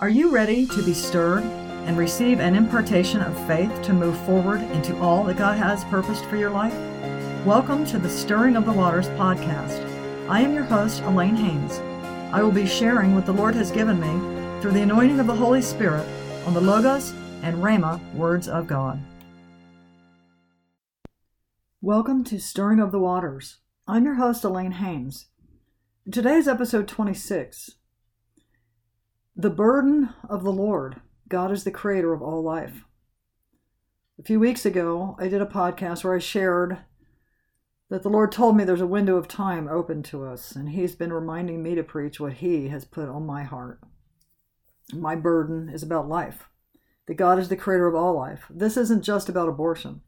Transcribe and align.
Are 0.00 0.08
you 0.08 0.30
ready 0.30 0.64
to 0.64 0.82
be 0.84 0.94
stirred 0.94 1.42
and 1.42 1.98
receive 1.98 2.38
an 2.38 2.54
impartation 2.54 3.20
of 3.20 3.46
faith 3.48 3.82
to 3.82 3.92
move 3.92 4.16
forward 4.24 4.60
into 4.70 4.96
all 5.00 5.24
that 5.24 5.38
God 5.38 5.58
has 5.58 5.82
purposed 5.86 6.24
for 6.26 6.36
your 6.36 6.50
life? 6.50 6.72
Welcome 7.44 7.84
to 7.86 7.98
the 7.98 8.08
Stirring 8.08 8.54
of 8.54 8.64
the 8.64 8.72
Waters 8.72 9.08
podcast. 9.08 9.84
I 10.28 10.40
am 10.40 10.54
your 10.54 10.62
host, 10.62 11.02
Alane 11.02 11.36
Haynes. 11.36 11.80
I 12.32 12.44
will 12.44 12.52
be 12.52 12.64
sharing 12.64 13.16
what 13.16 13.26
the 13.26 13.32
Lord 13.32 13.56
has 13.56 13.72
given 13.72 13.98
me 13.98 14.60
through 14.60 14.70
the 14.70 14.82
anointing 14.82 15.18
of 15.18 15.26
the 15.26 15.34
Holy 15.34 15.60
Spirit 15.60 16.06
on 16.46 16.54
the 16.54 16.60
Logos 16.60 17.10
and 17.42 17.56
Rhema 17.56 18.00
words 18.14 18.46
of 18.46 18.68
God. 18.68 19.00
Welcome 21.80 22.22
to 22.22 22.38
Stirring 22.38 22.78
of 22.78 22.92
the 22.92 23.00
Waters. 23.00 23.56
I'm 23.88 24.04
your 24.04 24.14
host, 24.14 24.44
Alane 24.44 24.74
Haynes. 24.74 25.26
Today 26.08 26.36
is 26.36 26.46
episode 26.46 26.86
26 26.86 27.77
the 29.40 29.50
burden 29.50 30.12
of 30.28 30.42
the 30.42 30.52
Lord. 30.52 31.00
God 31.28 31.52
is 31.52 31.62
the 31.62 31.70
creator 31.70 32.12
of 32.12 32.20
all 32.20 32.42
life. 32.42 32.82
A 34.18 34.24
few 34.24 34.40
weeks 34.40 34.66
ago, 34.66 35.14
I 35.16 35.28
did 35.28 35.40
a 35.40 35.46
podcast 35.46 36.02
where 36.02 36.16
I 36.16 36.18
shared 36.18 36.78
that 37.88 38.02
the 38.02 38.10
Lord 38.10 38.32
told 38.32 38.56
me 38.56 38.64
there's 38.64 38.80
a 38.80 38.86
window 38.86 39.14
of 39.14 39.28
time 39.28 39.68
open 39.68 40.02
to 40.04 40.24
us, 40.24 40.56
and 40.56 40.70
He's 40.70 40.96
been 40.96 41.12
reminding 41.12 41.62
me 41.62 41.76
to 41.76 41.84
preach 41.84 42.18
what 42.18 42.32
He 42.34 42.66
has 42.70 42.84
put 42.84 43.08
on 43.08 43.26
my 43.26 43.44
heart. 43.44 43.78
My 44.92 45.14
burden 45.14 45.68
is 45.68 45.84
about 45.84 46.08
life, 46.08 46.48
that 47.06 47.14
God 47.14 47.38
is 47.38 47.48
the 47.48 47.54
creator 47.54 47.86
of 47.86 47.94
all 47.94 48.14
life. 48.16 48.46
This 48.50 48.76
isn't 48.76 49.04
just 49.04 49.28
about 49.28 49.48
abortion, 49.48 50.00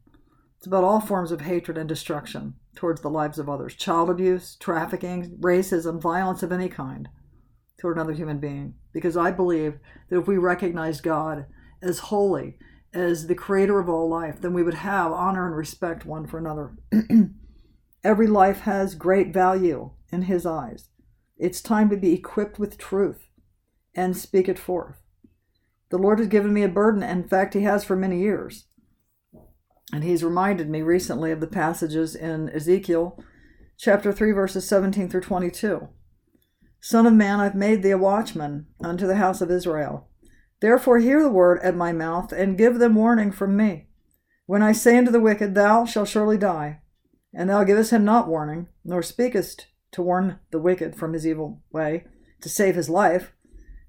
it's 0.57 0.67
about 0.67 0.83
all 0.83 0.99
forms 0.99 1.31
of 1.31 1.39
hatred 1.39 1.77
and 1.77 1.87
destruction 1.87 2.55
towards 2.75 2.99
the 2.99 3.09
lives 3.09 3.39
of 3.39 3.47
others 3.47 3.75
child 3.75 4.09
abuse, 4.09 4.57
trafficking, 4.59 5.37
racism, 5.39 6.01
violence 6.01 6.43
of 6.43 6.51
any 6.51 6.67
kind 6.67 7.07
toward 7.81 7.97
another 7.97 8.13
human 8.13 8.37
being 8.37 8.75
because 8.93 9.17
I 9.17 9.31
believe 9.31 9.79
that 10.09 10.19
if 10.19 10.27
we 10.27 10.37
recognize 10.37 11.01
God 11.01 11.47
as 11.81 11.97
holy, 11.99 12.57
as 12.93 13.27
the 13.27 13.35
creator 13.35 13.79
of 13.79 13.89
all 13.89 14.07
life, 14.07 14.39
then 14.39 14.53
we 14.53 14.63
would 14.63 14.75
have 14.75 15.11
honor 15.11 15.47
and 15.47 15.55
respect 15.55 16.05
one 16.05 16.27
for 16.27 16.37
another. 16.37 16.73
Every 18.03 18.27
life 18.27 18.61
has 18.61 18.95
great 18.95 19.33
value 19.33 19.91
in 20.11 20.23
His 20.23 20.45
eyes. 20.45 20.89
It's 21.37 21.61
time 21.61 21.89
to 21.89 21.97
be 21.97 22.13
equipped 22.13 22.59
with 22.59 22.77
truth 22.77 23.27
and 23.95 24.15
speak 24.15 24.47
it 24.47 24.59
forth. 24.59 24.97
The 25.89 25.97
Lord 25.97 26.19
has 26.19 26.27
given 26.27 26.53
me 26.53 26.63
a 26.63 26.69
burden. 26.69 27.01
In 27.01 27.27
fact, 27.27 27.53
He 27.53 27.61
has 27.61 27.83
for 27.83 27.95
many 27.95 28.19
years. 28.19 28.65
And 29.93 30.03
He's 30.03 30.23
reminded 30.23 30.69
me 30.69 30.81
recently 30.81 31.31
of 31.31 31.39
the 31.39 31.47
passages 31.47 32.15
in 32.15 32.49
Ezekiel 32.49 33.23
chapter 33.77 34.11
3, 34.11 34.31
verses 34.33 34.67
17 34.67 35.09
through 35.09 35.21
22 35.21 35.87
Son 36.81 37.05
of 37.05 37.13
man, 37.13 37.39
I've 37.39 37.55
made 37.55 37.83
thee 37.83 37.91
a 37.91 37.97
watchman 37.97 38.65
unto 38.83 39.07
the 39.07 39.15
house 39.15 39.39
of 39.39 39.51
Israel. 39.51 40.09
Therefore 40.59 40.99
hear 40.99 41.21
the 41.21 41.29
word 41.29 41.59
at 41.61 41.75
my 41.75 41.93
mouth, 41.93 42.31
and 42.31 42.57
give 42.57 42.79
them 42.79 42.95
warning 42.95 43.31
from 43.31 43.55
me. 43.55 43.87
When 44.47 44.63
I 44.63 44.71
say 44.71 44.97
unto 44.97 45.11
the 45.11 45.19
wicked, 45.19 45.55
Thou 45.55 45.85
shalt 45.85 46.09
surely 46.09 46.37
die, 46.37 46.81
and 47.33 47.49
thou 47.49 47.63
givest 47.63 47.91
him 47.91 48.03
not 48.03 48.27
warning, 48.27 48.67
nor 48.83 49.01
speakest 49.01 49.67
to 49.91 50.01
warn 50.01 50.39
the 50.51 50.59
wicked 50.59 50.95
from 50.95 51.13
his 51.13 51.25
evil 51.25 51.61
way, 51.71 52.05
to 52.41 52.49
save 52.49 52.75
his 52.75 52.89
life, 52.89 53.31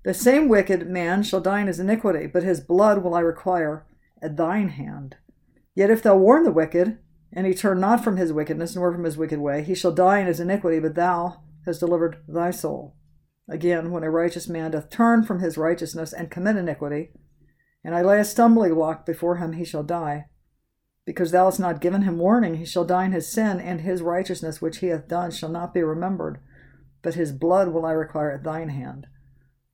the 0.04 0.14
same 0.14 0.48
wicked 0.48 0.88
man 0.88 1.22
shall 1.22 1.40
die 1.40 1.60
in 1.60 1.68
his 1.68 1.78
iniquity, 1.78 2.26
but 2.26 2.42
his 2.42 2.60
blood 2.60 3.02
will 3.02 3.14
I 3.14 3.20
require 3.20 3.86
at 4.20 4.36
thine 4.36 4.68
hand. 4.68 5.16
Yet 5.74 5.90
if 5.90 6.02
thou 6.02 6.16
warn 6.16 6.42
the 6.42 6.52
wicked, 6.52 6.98
and 7.32 7.46
he 7.46 7.54
turn 7.54 7.80
not 7.80 8.02
from 8.02 8.16
his 8.16 8.32
wickedness, 8.32 8.74
nor 8.74 8.92
from 8.92 9.04
his 9.04 9.16
wicked 9.16 9.38
way, 9.38 9.62
he 9.62 9.74
shall 9.74 9.92
die 9.92 10.18
in 10.18 10.26
his 10.26 10.40
iniquity, 10.40 10.80
but 10.80 10.96
thou 10.96 11.40
has 11.66 11.78
delivered 11.78 12.22
thy 12.28 12.50
soul. 12.50 12.96
Again, 13.48 13.90
when 13.90 14.04
a 14.04 14.10
righteous 14.10 14.48
man 14.48 14.70
doth 14.70 14.90
turn 14.90 15.24
from 15.24 15.40
his 15.40 15.58
righteousness 15.58 16.12
and 16.12 16.30
commit 16.30 16.56
iniquity, 16.56 17.10
and 17.84 17.94
I 17.94 18.02
lay 18.02 18.20
a 18.20 18.24
stumbling 18.24 18.74
block 18.74 19.04
before 19.04 19.36
him, 19.36 19.52
he 19.52 19.64
shall 19.64 19.82
die. 19.82 20.26
Because 21.04 21.32
thou 21.32 21.46
hast 21.46 21.58
not 21.58 21.80
given 21.80 22.02
him 22.02 22.18
warning, 22.18 22.56
he 22.56 22.64
shall 22.64 22.84
die 22.84 23.06
in 23.06 23.12
his 23.12 23.30
sin, 23.30 23.58
and 23.58 23.80
his 23.80 24.02
righteousness 24.02 24.62
which 24.62 24.78
he 24.78 24.86
hath 24.86 25.08
done 25.08 25.32
shall 25.32 25.48
not 25.48 25.74
be 25.74 25.82
remembered, 25.82 26.38
but 27.02 27.14
his 27.14 27.32
blood 27.32 27.68
will 27.68 27.84
I 27.84 27.92
require 27.92 28.30
at 28.30 28.44
thine 28.44 28.68
hand. 28.68 29.08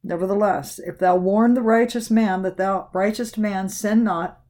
Nevertheless, 0.02 0.78
if 0.78 0.98
thou 0.98 1.16
warn 1.16 1.52
the 1.52 1.62
righteous 1.62 2.10
man 2.10 2.42
that 2.42 2.56
thou 2.56 2.88
righteous 2.94 3.36
man 3.36 3.68
sin 3.68 4.04
not, 4.04 4.40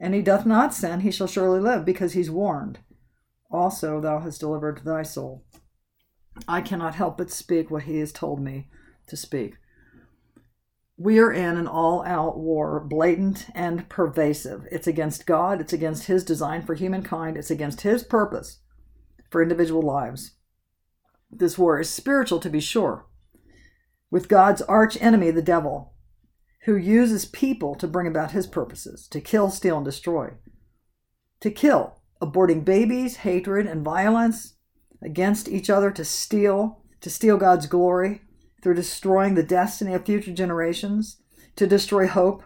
and 0.00 0.14
he 0.14 0.22
doth 0.22 0.46
not 0.46 0.72
sin, 0.72 1.00
he 1.00 1.10
shall 1.10 1.26
surely 1.26 1.60
live, 1.60 1.84
because 1.84 2.14
he's 2.14 2.30
warned. 2.30 2.78
Also 3.50 4.00
thou 4.00 4.20
hast 4.20 4.40
delivered 4.40 4.82
thy 4.84 5.02
soul. 5.02 5.44
I 6.48 6.60
cannot 6.60 6.94
help 6.94 7.18
but 7.18 7.30
speak 7.30 7.70
what 7.70 7.84
he 7.84 7.98
has 7.98 8.12
told 8.12 8.40
me 8.40 8.68
to 9.06 9.16
speak. 9.16 9.56
We 10.98 11.18
are 11.18 11.32
in 11.32 11.56
an 11.56 11.66
all 11.66 12.02
out 12.04 12.38
war, 12.38 12.80
blatant 12.80 13.48
and 13.54 13.88
pervasive. 13.88 14.66
It's 14.70 14.86
against 14.86 15.26
God, 15.26 15.60
it's 15.60 15.72
against 15.72 16.06
his 16.06 16.24
design 16.24 16.62
for 16.62 16.74
humankind, 16.74 17.36
it's 17.36 17.50
against 17.50 17.82
his 17.82 18.02
purpose 18.02 18.60
for 19.30 19.42
individual 19.42 19.82
lives. 19.82 20.32
This 21.30 21.58
war 21.58 21.78
is 21.78 21.90
spiritual, 21.90 22.40
to 22.40 22.48
be 22.48 22.60
sure, 22.60 23.06
with 24.10 24.28
God's 24.28 24.62
arch 24.62 24.96
enemy, 25.02 25.30
the 25.30 25.42
devil, 25.42 25.92
who 26.64 26.76
uses 26.76 27.26
people 27.26 27.74
to 27.74 27.86
bring 27.86 28.06
about 28.06 28.30
his 28.30 28.46
purposes 28.46 29.06
to 29.08 29.20
kill, 29.20 29.50
steal, 29.50 29.76
and 29.76 29.84
destroy. 29.84 30.30
To 31.40 31.50
kill, 31.50 32.00
aborting 32.22 32.64
babies, 32.64 33.18
hatred, 33.18 33.66
and 33.66 33.84
violence, 33.84 34.55
against 35.06 35.48
each 35.48 35.70
other 35.70 35.90
to 35.92 36.04
steal, 36.04 36.82
to 37.00 37.08
steal 37.08 37.38
God's 37.38 37.66
glory 37.66 38.22
through 38.62 38.74
destroying 38.74 39.34
the 39.34 39.42
destiny 39.42 39.94
of 39.94 40.04
future 40.04 40.32
generations, 40.32 41.22
to 41.56 41.66
destroy 41.66 42.06
hope, 42.06 42.42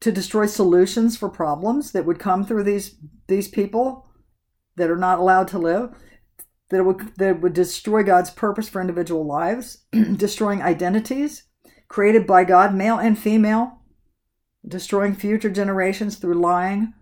to 0.00 0.12
destroy 0.12 0.46
solutions 0.46 1.16
for 1.16 1.28
problems 1.28 1.92
that 1.92 2.04
would 2.04 2.18
come 2.18 2.44
through 2.44 2.62
these 2.62 2.96
these 3.26 3.48
people 3.48 4.06
that 4.76 4.90
are 4.90 4.98
not 4.98 5.18
allowed 5.18 5.48
to 5.48 5.58
live, 5.58 5.94
that 6.68 6.84
would 6.84 7.16
that 7.16 7.40
would 7.40 7.54
destroy 7.54 8.02
God's 8.02 8.30
purpose 8.30 8.68
for 8.68 8.80
individual 8.80 9.26
lives, 9.26 9.84
destroying 10.16 10.62
identities 10.62 11.44
created 11.88 12.26
by 12.26 12.42
God, 12.44 12.74
male 12.74 12.98
and 12.98 13.16
female, 13.16 13.80
destroying 14.66 15.14
future 15.14 15.50
generations 15.50 16.16
through 16.16 16.34
lying 16.34 16.92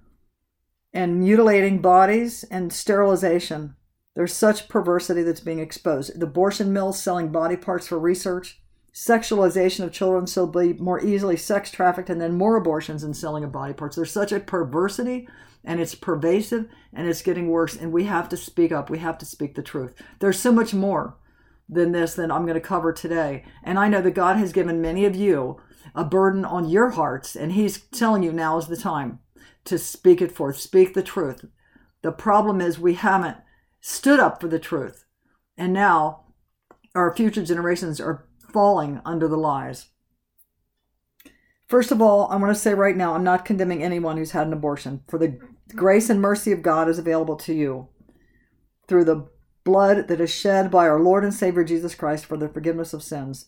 and 0.93 1.19
mutilating 1.19 1.81
bodies 1.81 2.45
and 2.51 2.71
sterilization 2.71 3.75
there's 4.15 4.33
such 4.33 4.69
perversity 4.69 5.23
that's 5.23 5.41
being 5.41 5.59
exposed. 5.59 6.19
The 6.19 6.27
abortion 6.27 6.73
mills 6.73 7.03
selling 7.03 7.33
body 7.33 7.57
parts 7.57 7.87
for 7.87 7.99
research, 7.99 8.61
sexualization 8.95 9.85
of 9.85 9.93
children 9.93 10.27
so 10.27 10.45
they'll 10.45 10.75
be 10.75 10.79
more 10.79 11.03
easily 11.03 11.37
sex 11.37 11.71
trafficked, 11.71 12.11
and 12.11 12.21
then 12.21 12.37
more 12.37 12.57
abortions 12.57 13.03
and 13.03 13.17
selling 13.17 13.45
of 13.45 13.53
body 13.53 13.73
parts. 13.73 13.97
There's 13.97 14.13
such 14.13 14.33
a 14.33 14.41
perversity 14.41 15.29
and 15.65 15.81
it's 15.81 15.95
pervasive 15.95 16.69
and 16.93 17.09
it's 17.09 17.23
getting 17.23 17.49
worse. 17.49 17.77
And 17.77 17.93
we 17.93 18.05
have 18.05 18.29
to 18.31 18.37
speak 18.37 18.73
up. 18.73 18.91
We 18.91 18.99
have 18.99 19.19
to 19.19 19.27
speak 19.27 19.55
the 19.55 19.63
truth. 19.63 19.95
There's 20.19 20.39
so 20.39 20.53
much 20.53 20.75
more 20.75 21.17
than 21.69 21.93
this 21.93 22.15
that 22.15 22.31
I'm 22.31 22.45
going 22.45 22.55
to 22.55 22.61
cover 22.61 22.93
today. 22.93 23.45
And 23.63 23.79
I 23.79 23.89
know 23.89 24.03
that 24.03 24.11
God 24.13 24.37
has 24.37 24.53
given 24.53 24.83
many 24.83 25.05
of 25.05 25.17
you 25.17 25.61
a 25.95 26.05
burden 26.05 26.45
on 26.45 26.69
your 26.69 26.91
hearts, 26.91 27.35
and 27.35 27.53
He's 27.53 27.79
telling 27.79 28.23
you 28.23 28.33
now 28.33 28.59
is 28.59 28.67
the 28.67 28.77
time 28.77 29.19
to 29.65 29.79
speak 29.79 30.21
it 30.21 30.33
forth, 30.33 30.59
speak 30.59 30.95
the 30.95 31.03
truth. 31.03 31.45
The 32.03 32.13
problem 32.13 32.61
is 32.61 32.79
we 32.79 32.95
haven't 32.95 33.37
stood 33.83 34.19
up 34.19 34.41
for 34.41 34.49
the 34.49 34.59
truth. 34.59 35.05
And 35.59 35.75
now 35.75 36.25
our 36.95 37.15
future 37.15 37.45
generations 37.45 38.01
are 38.01 38.27
falling 38.51 39.03
under 39.05 39.29
the 39.29 39.37
lies. 39.37 39.89
First 41.69 41.91
of 41.91 42.01
all, 42.01 42.29
I 42.29 42.37
want 42.37 42.55
to 42.55 42.61
say 42.61 42.75
right 42.75 42.97
now, 42.97 43.15
I'm 43.15 43.25
not 43.25 43.45
condemning 43.45 43.83
anyone 43.83 44.17
who's 44.17 44.33
had 44.33 44.47
an 44.47 44.53
abortion. 44.53 45.03
For 45.09 45.19
the 45.19 45.39
grace 45.75 46.11
and 46.11 46.21
mercy 46.21 46.53
of 46.53 46.63
God 46.63 46.89
is 46.89 46.99
available 46.99 47.37
to 47.37 47.55
you 47.55 47.89
through 48.89 49.05
the 49.05 49.29
blood 49.65 50.09
that 50.09 50.21
is 50.21 50.31
shed 50.31 50.71
by 50.71 50.87
our 50.87 51.01
Lord 51.01 51.25
and 51.25 51.33
Savior 51.33 51.65
Jesus 51.65 51.95
Christ 51.95 52.27
for 52.27 52.37
the 52.37 52.49
forgiveness 52.49 52.93
of 52.93 53.03
sins. 53.03 53.47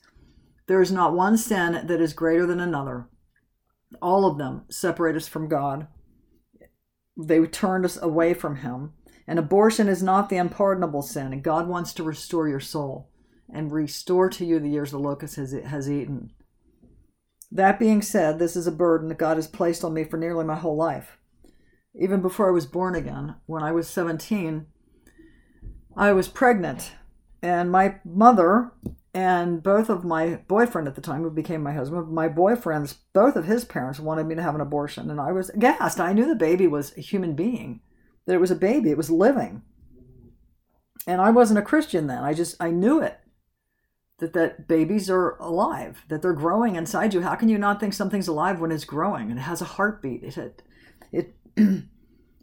There 0.67 0.81
is 0.81 0.91
not 0.91 1.12
one 1.12 1.37
sin 1.37 1.87
that 1.87 2.00
is 2.00 2.15
greater 2.15 2.47
than 2.47 2.61
another. 2.61 3.08
All 4.00 4.25
of 4.25 4.38
them 4.38 4.64
separate 4.70 5.17
us 5.17 5.29
from 5.29 5.49
God. 5.49 5.87
They 7.17 7.44
turned 7.47 7.85
us 7.85 8.00
away 8.00 8.32
from 8.32 8.56
Him. 8.56 8.94
And 9.26 9.38
abortion 9.38 9.88
is 9.88 10.03
not 10.03 10.29
the 10.29 10.37
unpardonable 10.37 11.03
sin, 11.03 11.32
and 11.32 11.43
God 11.43 11.67
wants 11.67 11.94
to 11.94 12.03
restore 12.03 12.49
your 12.49 12.61
soul 12.61 13.09
and 13.53 13.73
restore 13.73 14.29
to 14.31 14.44
you 14.44 14.59
the 14.59 14.69
years 14.69 14.91
the 14.91 14.99
locust 14.99 15.37
has, 15.37 15.53
has 15.53 15.91
eaten. 15.91 16.32
That 17.50 17.79
being 17.79 18.03
said, 18.03 18.38
this 18.38 18.56
is 18.56 18.67
a 18.67 18.73
burden 18.73 19.09
that 19.09 19.19
God 19.19 19.37
has 19.37 19.47
placed 19.47 19.85
on 19.85 19.94
me 19.94 20.05
for 20.05 20.17
nearly 20.17 20.44
my 20.44 20.56
whole 20.56 20.76
life. 20.76 21.19
Even 21.94 22.21
before 22.21 22.49
I 22.49 22.53
was 22.53 22.67
born 22.67 22.94
again, 22.94 23.37
when 23.47 23.62
I 23.62 23.73
was 23.73 23.88
17, 23.88 24.67
I 25.97 26.12
was 26.12 26.29
pregnant, 26.29 26.93
and 27.41 27.70
my 27.70 27.97
mother 28.05 28.73
and 29.15 29.62
both 29.62 29.88
of 29.88 30.05
my 30.05 30.41
boyfriend 30.49 30.88
at 30.88 30.97
the 30.97 31.00
time, 31.00 31.23
who 31.23 31.31
became 31.31 31.62
my 31.62 31.73
husband, 31.73 32.09
my 32.09 32.29
boyfriends, 32.29 32.97
both 33.12 33.37
of 33.37 33.44
his 33.44 33.65
parents 33.65 34.00
wanted 34.00 34.27
me 34.27 34.35
to 34.35 34.43
have 34.43 34.56
an 34.56 34.61
abortion, 34.61 35.09
and 35.09 35.20
I 35.20 35.31
was 35.31 35.50
aghast. 35.50 36.00
I 36.00 36.12
knew 36.12 36.27
the 36.27 36.35
baby 36.35 36.67
was 36.67 36.97
a 36.97 37.00
human 37.00 37.35
being 37.35 37.81
that 38.26 38.35
it 38.35 38.41
was 38.41 38.50
a 38.50 38.56
baby, 38.56 38.91
it 38.91 38.97
was 38.97 39.11
living. 39.11 39.62
And 41.06 41.21
I 41.21 41.31
wasn't 41.31 41.59
a 41.59 41.62
Christian 41.62 42.06
then. 42.06 42.23
I 42.23 42.32
just 42.35 42.56
I 42.61 42.71
knew 42.71 43.00
it. 43.00 43.19
that 44.19 44.32
that 44.32 44.67
babies 44.69 45.11
are 45.11 45.37
alive, 45.38 46.05
that 46.09 46.23
they're 46.23 46.32
growing 46.32 46.76
inside 46.76 47.12
you. 47.15 47.23
How 47.23 47.35
can 47.35 47.49
you 47.49 47.59
not 47.59 47.81
think 47.81 47.93
something's 47.93 48.29
alive 48.29 48.61
when 48.61 48.73
it's 48.73 48.85
growing 48.85 49.31
and 49.31 49.38
it 49.38 49.43
has 49.43 49.61
a 49.61 49.67
heartbeat? 49.67 50.23
It 50.23 50.38
it, 50.38 50.62
it 51.12 51.35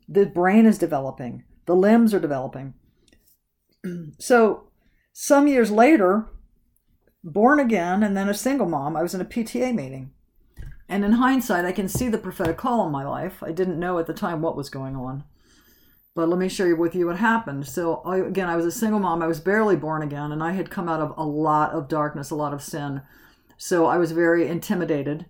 the 0.07 0.25
brain 0.25 0.65
is 0.65 0.77
developing, 0.77 1.43
the 1.65 1.75
limbs 1.75 2.13
are 2.13 2.19
developing. 2.19 2.73
so 4.19 4.67
some 5.13 5.47
years 5.47 5.71
later, 5.71 6.27
born 7.23 7.59
again 7.59 8.03
and 8.03 8.15
then 8.15 8.29
a 8.29 8.33
single 8.33 8.67
mom, 8.67 8.95
I 8.95 9.01
was 9.01 9.15
in 9.15 9.21
a 9.21 9.25
PTA 9.25 9.73
meeting. 9.73 10.11
And 10.87 11.05
in 11.05 11.13
hindsight, 11.13 11.63
I 11.63 11.71
can 11.71 11.87
see 11.87 12.09
the 12.09 12.17
prophetic 12.17 12.57
call 12.57 12.85
in 12.85 12.91
my 12.91 13.05
life. 13.05 13.41
I 13.41 13.53
didn't 13.53 13.79
know 13.79 13.97
at 13.97 14.07
the 14.07 14.13
time 14.13 14.41
what 14.41 14.57
was 14.57 14.69
going 14.69 14.95
on. 14.97 15.23
But 16.13 16.27
let 16.27 16.39
me 16.39 16.49
share 16.49 16.75
with 16.75 16.93
you 16.93 17.07
what 17.07 17.17
happened. 17.17 17.65
So 17.67 18.03
again, 18.03 18.49
I 18.49 18.57
was 18.57 18.65
a 18.65 18.71
single 18.71 18.99
mom. 18.99 19.21
I 19.21 19.27
was 19.27 19.39
barely 19.39 19.77
born 19.77 20.01
again, 20.01 20.31
and 20.31 20.43
I 20.43 20.51
had 20.51 20.69
come 20.69 20.89
out 20.89 20.99
of 20.99 21.13
a 21.17 21.25
lot 21.25 21.71
of 21.71 21.87
darkness, 21.87 22.29
a 22.29 22.35
lot 22.35 22.53
of 22.53 22.61
sin. 22.61 23.01
So 23.57 23.85
I 23.85 23.97
was 23.97 24.11
very 24.11 24.47
intimidated 24.47 25.25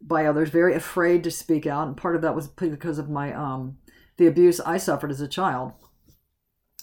by 0.00 0.26
others, 0.26 0.50
very 0.50 0.74
afraid 0.74 1.24
to 1.24 1.30
speak 1.30 1.66
out, 1.66 1.86
and 1.86 1.96
part 1.96 2.16
of 2.16 2.22
that 2.22 2.34
was 2.34 2.48
because 2.48 2.98
of 2.98 3.08
my 3.08 3.32
um, 3.32 3.78
the 4.18 4.26
abuse 4.26 4.60
I 4.60 4.76
suffered 4.76 5.10
as 5.10 5.20
a 5.20 5.28
child. 5.28 5.72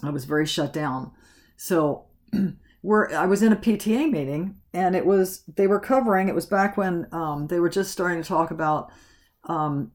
I 0.01 0.09
was 0.09 0.25
very 0.25 0.45
shut 0.45 0.73
down. 0.73 1.11
So 1.55 2.05
we're 2.83 3.13
I 3.13 3.25
was 3.27 3.43
in 3.43 3.53
a 3.53 3.57
PTA 3.57 4.09
meeting, 4.09 4.55
and 4.73 4.95
it 4.95 5.05
was 5.05 5.43
they 5.55 5.67
were 5.67 5.79
covering. 5.79 6.27
It 6.27 6.35
was 6.35 6.47
back 6.47 6.75
when 6.75 7.07
um, 7.11 7.47
they 7.47 7.59
were 7.59 7.69
just 7.69 7.91
starting 7.91 8.21
to 8.21 8.27
talk 8.27 8.49
about 8.49 8.91
um, 9.43 9.91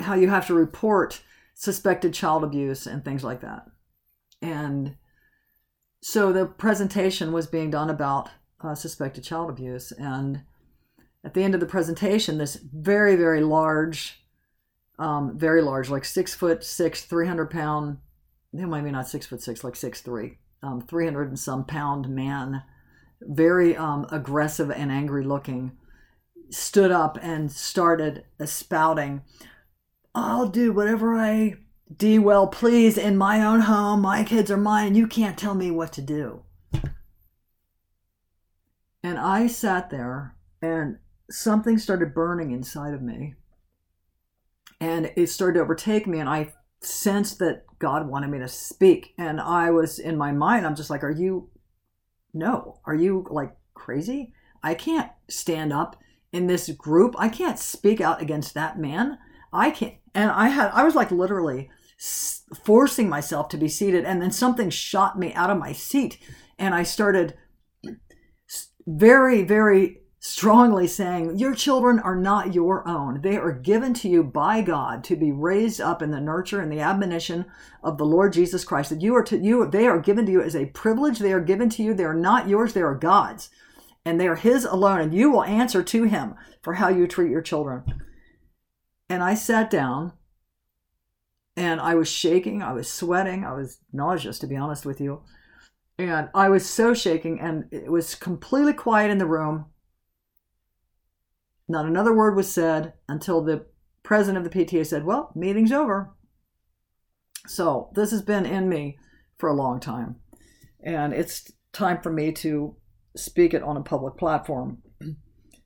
how 0.00 0.14
you 0.14 0.28
have 0.28 0.46
to 0.46 0.54
report 0.54 1.22
suspected 1.58 2.12
child 2.12 2.44
abuse 2.44 2.86
and 2.86 3.02
things 3.02 3.24
like 3.24 3.40
that. 3.40 3.66
And 4.42 4.96
so 6.02 6.30
the 6.30 6.44
presentation 6.44 7.32
was 7.32 7.46
being 7.46 7.70
done 7.70 7.88
about 7.88 8.28
uh, 8.60 8.74
suspected 8.74 9.24
child 9.24 9.48
abuse. 9.48 9.90
And 9.90 10.42
at 11.24 11.32
the 11.32 11.42
end 11.42 11.54
of 11.54 11.60
the 11.60 11.66
presentation, 11.66 12.36
this 12.36 12.56
very, 12.56 13.16
very 13.16 13.40
large, 13.40 14.22
um, 14.98 15.38
very 15.38 15.62
large, 15.62 15.88
like 15.88 16.04
six 16.04 16.34
foot 16.34 16.62
six, 16.62 17.02
300 17.04 17.50
pound, 17.50 17.98
maybe 18.52 18.90
not 18.90 19.08
six 19.08 19.24
foot 19.24 19.40
six, 19.40 19.64
like 19.64 19.76
six 19.76 20.02
three, 20.02 20.36
um, 20.62 20.82
300 20.82 21.28
and 21.28 21.38
some 21.38 21.64
pound 21.64 22.06
man, 22.10 22.62
very 23.22 23.74
um, 23.74 24.06
aggressive 24.12 24.70
and 24.70 24.92
angry 24.92 25.24
looking, 25.24 25.72
stood 26.50 26.90
up 26.90 27.18
and 27.22 27.50
started 27.50 28.24
spouting 28.44 29.22
I'll 30.16 30.48
do 30.48 30.72
whatever 30.72 31.14
I 31.14 31.56
do 31.94 32.22
well 32.22 32.46
please 32.46 32.96
in 32.96 33.18
my 33.18 33.44
own 33.44 33.60
home. 33.60 34.00
My 34.00 34.24
kids 34.24 34.50
are 34.50 34.56
mine. 34.56 34.94
You 34.94 35.06
can't 35.06 35.36
tell 35.36 35.54
me 35.54 35.70
what 35.70 35.92
to 35.92 36.00
do. 36.00 36.42
And 39.02 39.18
I 39.18 39.46
sat 39.46 39.90
there 39.90 40.34
and 40.62 40.96
something 41.30 41.76
started 41.76 42.14
burning 42.14 42.50
inside 42.50 42.94
of 42.94 43.02
me. 43.02 43.34
And 44.80 45.12
it 45.16 45.28
started 45.28 45.58
to 45.58 45.60
overtake 45.60 46.06
me. 46.06 46.18
And 46.18 46.30
I 46.30 46.54
sensed 46.80 47.38
that 47.40 47.64
God 47.78 48.08
wanted 48.08 48.30
me 48.30 48.38
to 48.38 48.48
speak. 48.48 49.12
And 49.18 49.38
I 49.38 49.70
was 49.70 49.98
in 49.98 50.16
my 50.16 50.32
mind, 50.32 50.66
I'm 50.66 50.76
just 50.76 50.88
like, 50.88 51.04
Are 51.04 51.10
you, 51.10 51.50
no, 52.32 52.80
are 52.86 52.94
you 52.94 53.26
like 53.30 53.54
crazy? 53.74 54.32
I 54.62 54.72
can't 54.72 55.12
stand 55.28 55.74
up 55.74 55.96
in 56.32 56.46
this 56.46 56.70
group. 56.70 57.14
I 57.18 57.28
can't 57.28 57.58
speak 57.58 58.00
out 58.00 58.22
against 58.22 58.54
that 58.54 58.78
man. 58.78 59.18
I 59.52 59.70
can't. 59.70 59.94
And 60.16 60.30
I 60.30 60.48
had, 60.48 60.70
I 60.72 60.82
was 60.82 60.94
like 60.94 61.10
literally 61.10 61.68
forcing 62.64 63.06
myself 63.06 63.50
to 63.50 63.58
be 63.58 63.68
seated. 63.68 64.06
And 64.06 64.20
then 64.20 64.32
something 64.32 64.70
shot 64.70 65.18
me 65.18 65.34
out 65.34 65.50
of 65.50 65.58
my 65.58 65.72
seat. 65.72 66.18
And 66.58 66.74
I 66.74 66.84
started 66.84 67.34
very, 68.86 69.42
very 69.42 70.00
strongly 70.18 70.86
saying, 70.86 71.38
Your 71.38 71.54
children 71.54 71.98
are 71.98 72.16
not 72.16 72.54
your 72.54 72.88
own. 72.88 73.20
They 73.20 73.36
are 73.36 73.52
given 73.52 73.92
to 73.92 74.08
you 74.08 74.24
by 74.24 74.62
God 74.62 75.04
to 75.04 75.16
be 75.16 75.32
raised 75.32 75.82
up 75.82 76.00
in 76.00 76.12
the 76.12 76.20
nurture 76.20 76.62
and 76.62 76.72
the 76.72 76.80
admonition 76.80 77.44
of 77.84 77.98
the 77.98 78.06
Lord 78.06 78.32
Jesus 78.32 78.64
Christ. 78.64 78.88
That 78.88 79.02
you 79.02 79.14
are 79.14 79.24
to 79.24 79.36
you, 79.36 79.68
they 79.68 79.86
are 79.86 80.00
given 80.00 80.24
to 80.24 80.32
you 80.32 80.40
as 80.40 80.56
a 80.56 80.64
privilege. 80.66 81.18
They 81.18 81.34
are 81.34 81.40
given 81.40 81.68
to 81.70 81.82
you. 81.82 81.92
They 81.92 82.04
are 82.04 82.14
not 82.14 82.48
yours, 82.48 82.72
they 82.72 82.82
are 82.82 82.94
God's. 82.94 83.50
And 84.02 84.18
they 84.18 84.28
are 84.28 84.36
His 84.36 84.64
alone. 84.64 85.02
And 85.02 85.14
you 85.14 85.30
will 85.30 85.44
answer 85.44 85.82
to 85.82 86.04
Him 86.04 86.36
for 86.62 86.74
how 86.74 86.88
you 86.88 87.06
treat 87.06 87.30
your 87.30 87.42
children. 87.42 88.05
And 89.08 89.22
I 89.22 89.34
sat 89.34 89.70
down 89.70 90.12
and 91.56 91.80
I 91.80 91.94
was 91.94 92.08
shaking, 92.08 92.62
I 92.62 92.72
was 92.72 92.92
sweating, 92.92 93.44
I 93.44 93.54
was 93.54 93.78
nauseous, 93.92 94.38
to 94.40 94.46
be 94.46 94.56
honest 94.56 94.84
with 94.84 95.00
you. 95.00 95.22
And 95.98 96.28
I 96.34 96.50
was 96.50 96.68
so 96.68 96.92
shaking, 96.92 97.40
and 97.40 97.64
it 97.70 97.90
was 97.90 98.14
completely 98.14 98.74
quiet 98.74 99.10
in 99.10 99.16
the 99.16 99.26
room. 99.26 99.66
Not 101.66 101.86
another 101.86 102.14
word 102.14 102.36
was 102.36 102.52
said 102.52 102.92
until 103.08 103.42
the 103.42 103.64
president 104.02 104.44
of 104.44 104.52
the 104.52 104.64
PTA 104.64 104.86
said, 104.86 105.04
Well, 105.04 105.32
meeting's 105.34 105.72
over. 105.72 106.14
So 107.46 107.90
this 107.94 108.10
has 108.10 108.20
been 108.20 108.44
in 108.44 108.68
me 108.68 108.98
for 109.38 109.48
a 109.48 109.54
long 109.54 109.80
time. 109.80 110.16
And 110.82 111.14
it's 111.14 111.50
time 111.72 112.00
for 112.02 112.12
me 112.12 112.32
to 112.32 112.76
speak 113.16 113.54
it 113.54 113.62
on 113.62 113.76
a 113.76 113.82
public 113.82 114.16
platform. 114.16 114.82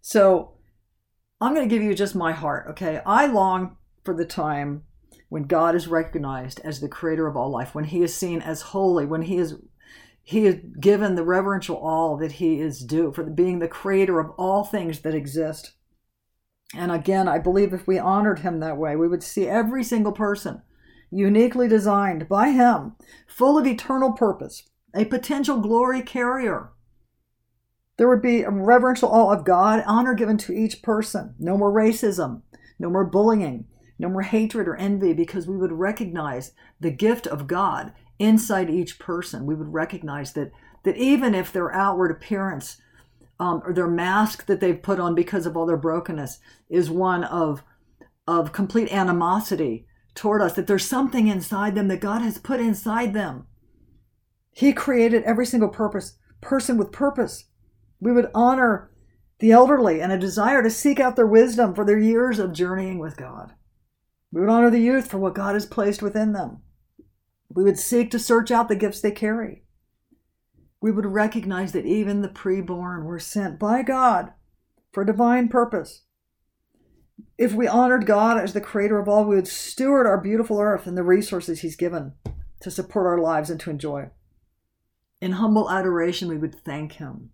So 0.02 0.54
I'm 1.40 1.54
going 1.54 1.68
to 1.68 1.74
give 1.74 1.82
you 1.82 1.94
just 1.94 2.14
my 2.14 2.32
heart, 2.32 2.66
okay? 2.70 3.00
I 3.06 3.26
long 3.26 3.76
for 4.04 4.14
the 4.14 4.26
time 4.26 4.82
when 5.28 5.44
God 5.44 5.74
is 5.74 5.88
recognized 5.88 6.60
as 6.64 6.80
the 6.80 6.88
creator 6.88 7.26
of 7.26 7.36
all 7.36 7.50
life, 7.50 7.74
when 7.74 7.84
he 7.84 8.02
is 8.02 8.14
seen 8.14 8.42
as 8.42 8.60
holy, 8.60 9.06
when 9.06 9.22
he 9.22 9.36
is 9.38 9.56
he 10.22 10.46
is 10.46 10.60
given 10.78 11.14
the 11.14 11.24
reverential 11.24 11.76
awe 11.76 12.16
that 12.18 12.32
he 12.32 12.60
is 12.60 12.84
due 12.84 13.10
for 13.10 13.24
being 13.24 13.58
the 13.58 13.66
creator 13.66 14.20
of 14.20 14.30
all 14.36 14.64
things 14.64 15.00
that 15.00 15.14
exist. 15.14 15.72
And 16.74 16.92
again, 16.92 17.26
I 17.26 17.38
believe 17.38 17.72
if 17.72 17.86
we 17.86 17.98
honored 17.98 18.40
him 18.40 18.60
that 18.60 18.76
way, 18.76 18.94
we 18.94 19.08
would 19.08 19.22
see 19.22 19.48
every 19.48 19.82
single 19.82 20.12
person 20.12 20.62
uniquely 21.10 21.66
designed 21.66 22.28
by 22.28 22.50
him, 22.50 22.94
full 23.26 23.58
of 23.58 23.66
eternal 23.66 24.12
purpose, 24.12 24.68
a 24.94 25.04
potential 25.06 25.58
glory 25.58 26.02
carrier. 26.02 26.70
There 28.00 28.08
would 28.08 28.22
be 28.22 28.40
a 28.40 28.50
reverential 28.50 29.10
awe 29.10 29.30
of 29.30 29.44
God, 29.44 29.84
honor 29.86 30.14
given 30.14 30.38
to 30.38 30.54
each 30.54 30.80
person, 30.80 31.34
no 31.38 31.58
more 31.58 31.70
racism, 31.70 32.40
no 32.78 32.88
more 32.88 33.04
bullying, 33.04 33.66
no 33.98 34.08
more 34.08 34.22
hatred 34.22 34.66
or 34.66 34.76
envy, 34.76 35.12
because 35.12 35.46
we 35.46 35.58
would 35.58 35.70
recognize 35.70 36.52
the 36.80 36.90
gift 36.90 37.26
of 37.26 37.46
God 37.46 37.92
inside 38.18 38.70
each 38.70 38.98
person. 38.98 39.44
We 39.44 39.54
would 39.54 39.74
recognize 39.74 40.32
that 40.32 40.50
that 40.84 40.96
even 40.96 41.34
if 41.34 41.52
their 41.52 41.74
outward 41.74 42.10
appearance 42.10 42.80
um, 43.38 43.60
or 43.66 43.74
their 43.74 43.86
mask 43.86 44.46
that 44.46 44.60
they've 44.60 44.82
put 44.82 44.98
on 44.98 45.14
because 45.14 45.44
of 45.44 45.54
all 45.54 45.66
their 45.66 45.76
brokenness 45.76 46.38
is 46.70 46.90
one 46.90 47.22
of 47.22 47.62
of 48.26 48.52
complete 48.52 48.90
animosity 48.90 49.86
toward 50.14 50.40
us, 50.40 50.54
that 50.54 50.66
there's 50.66 50.86
something 50.86 51.28
inside 51.28 51.74
them 51.74 51.88
that 51.88 52.00
God 52.00 52.22
has 52.22 52.38
put 52.38 52.60
inside 52.60 53.12
them. 53.12 53.46
He 54.52 54.72
created 54.72 55.22
every 55.24 55.44
single 55.44 55.68
purpose 55.68 56.16
person 56.40 56.78
with 56.78 56.92
purpose. 56.92 57.44
We 58.00 58.12
would 58.12 58.30
honor 58.34 58.90
the 59.40 59.52
elderly 59.52 60.00
and 60.00 60.12
a 60.12 60.18
desire 60.18 60.62
to 60.62 60.70
seek 60.70 61.00
out 61.00 61.16
their 61.16 61.26
wisdom 61.26 61.74
for 61.74 61.84
their 61.84 61.98
years 61.98 62.38
of 62.38 62.52
journeying 62.52 62.98
with 62.98 63.16
God. 63.16 63.54
We 64.32 64.40
would 64.40 64.50
honor 64.50 64.70
the 64.70 64.80
youth 64.80 65.10
for 65.10 65.18
what 65.18 65.34
God 65.34 65.54
has 65.54 65.66
placed 65.66 66.02
within 66.02 66.32
them. 66.32 66.62
We 67.48 67.64
would 67.64 67.78
seek 67.78 68.10
to 68.12 68.18
search 68.18 68.50
out 68.50 68.68
the 68.68 68.76
gifts 68.76 69.00
they 69.00 69.10
carry. 69.10 69.64
We 70.80 70.92
would 70.92 71.06
recognize 71.06 71.72
that 71.72 71.86
even 71.86 72.22
the 72.22 72.28
preborn 72.28 73.04
were 73.04 73.18
sent 73.18 73.58
by 73.58 73.82
God 73.82 74.32
for 74.92 75.04
divine 75.04 75.48
purpose. 75.48 76.02
If 77.36 77.54
we 77.54 77.66
honored 77.66 78.06
God 78.06 78.38
as 78.38 78.52
the 78.52 78.60
creator 78.60 78.98
of 78.98 79.08
all, 79.08 79.24
we 79.24 79.36
would 79.36 79.48
steward 79.48 80.06
our 80.06 80.20
beautiful 80.20 80.58
earth 80.60 80.86
and 80.86 80.96
the 80.96 81.02
resources 81.02 81.60
He's 81.60 81.76
given 81.76 82.12
to 82.60 82.70
support 82.70 83.06
our 83.06 83.18
lives 83.18 83.50
and 83.50 83.58
to 83.60 83.70
enjoy. 83.70 84.10
In 85.20 85.32
humble 85.32 85.70
adoration, 85.70 86.28
we 86.28 86.38
would 86.38 86.54
thank 86.54 86.92
Him 86.92 87.30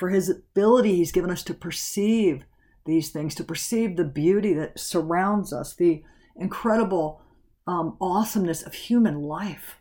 for 0.00 0.08
His 0.08 0.28
ability 0.28 0.96
He's 0.96 1.12
given 1.12 1.30
us 1.30 1.44
to 1.44 1.54
perceive 1.54 2.44
these 2.84 3.10
things, 3.10 3.34
to 3.36 3.44
perceive 3.44 3.96
the 3.96 4.04
beauty 4.04 4.52
that 4.54 4.80
surrounds 4.80 5.52
us, 5.52 5.74
the 5.74 6.02
incredible 6.34 7.22
um, 7.66 7.96
awesomeness 8.00 8.62
of 8.62 8.74
human 8.74 9.22
life. 9.22 9.76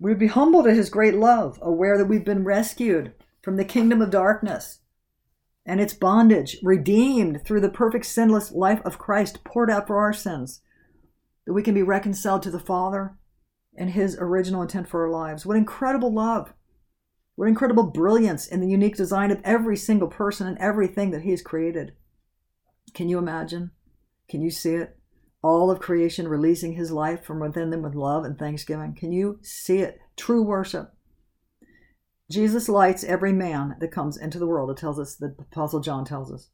We 0.00 0.10
would 0.10 0.18
be 0.18 0.26
humbled 0.26 0.66
at 0.66 0.74
his 0.74 0.90
great 0.90 1.14
love, 1.14 1.58
aware 1.62 1.96
that 1.96 2.06
we've 2.06 2.24
been 2.24 2.44
rescued 2.44 3.12
from 3.42 3.56
the 3.56 3.64
kingdom 3.64 4.02
of 4.02 4.10
darkness 4.10 4.80
and 5.64 5.80
its 5.80 5.94
bondage, 5.94 6.58
redeemed 6.62 7.44
through 7.44 7.60
the 7.60 7.68
perfect 7.68 8.06
sinless 8.06 8.52
life 8.52 8.80
of 8.84 8.98
Christ 8.98 9.42
poured 9.42 9.70
out 9.70 9.86
for 9.86 9.98
our 9.98 10.12
sins, 10.12 10.60
that 11.44 11.52
we 11.52 11.62
can 11.62 11.74
be 11.74 11.82
reconciled 11.82 12.42
to 12.42 12.50
the 12.50 12.60
Father 12.60 13.16
and 13.76 13.90
his 13.90 14.16
original 14.18 14.62
intent 14.62 14.88
for 14.88 15.04
our 15.04 15.10
lives. 15.10 15.44
What 15.44 15.56
incredible 15.56 16.12
love! 16.12 16.52
What 17.36 17.48
incredible 17.48 17.84
brilliance 17.84 18.46
in 18.46 18.60
the 18.60 18.68
unique 18.68 18.96
design 18.96 19.30
of 19.30 19.40
every 19.44 19.76
single 19.76 20.08
person 20.08 20.46
and 20.46 20.58
everything 20.58 21.10
that 21.10 21.22
He 21.22 21.30
has 21.30 21.42
created. 21.42 21.92
Can 22.94 23.08
you 23.08 23.18
imagine? 23.18 23.70
Can 24.28 24.40
you 24.40 24.50
see 24.50 24.74
it? 24.74 24.98
All 25.42 25.70
of 25.70 25.78
creation 25.78 26.28
releasing 26.28 26.72
His 26.72 26.90
life 26.90 27.24
from 27.24 27.40
within 27.40 27.70
them 27.70 27.82
with 27.82 27.94
love 27.94 28.24
and 28.24 28.38
thanksgiving. 28.38 28.94
Can 28.94 29.12
you 29.12 29.38
see 29.42 29.78
it? 29.78 30.00
True 30.16 30.42
worship. 30.42 30.94
Jesus 32.30 32.68
lights 32.70 33.04
every 33.04 33.32
man 33.32 33.76
that 33.80 33.92
comes 33.92 34.16
into 34.16 34.38
the 34.38 34.46
world. 34.46 34.70
It 34.70 34.78
tells 34.78 34.98
us, 34.98 35.14
the 35.14 35.36
Apostle 35.38 35.80
John 35.80 36.04
tells 36.06 36.32
us. 36.32 36.48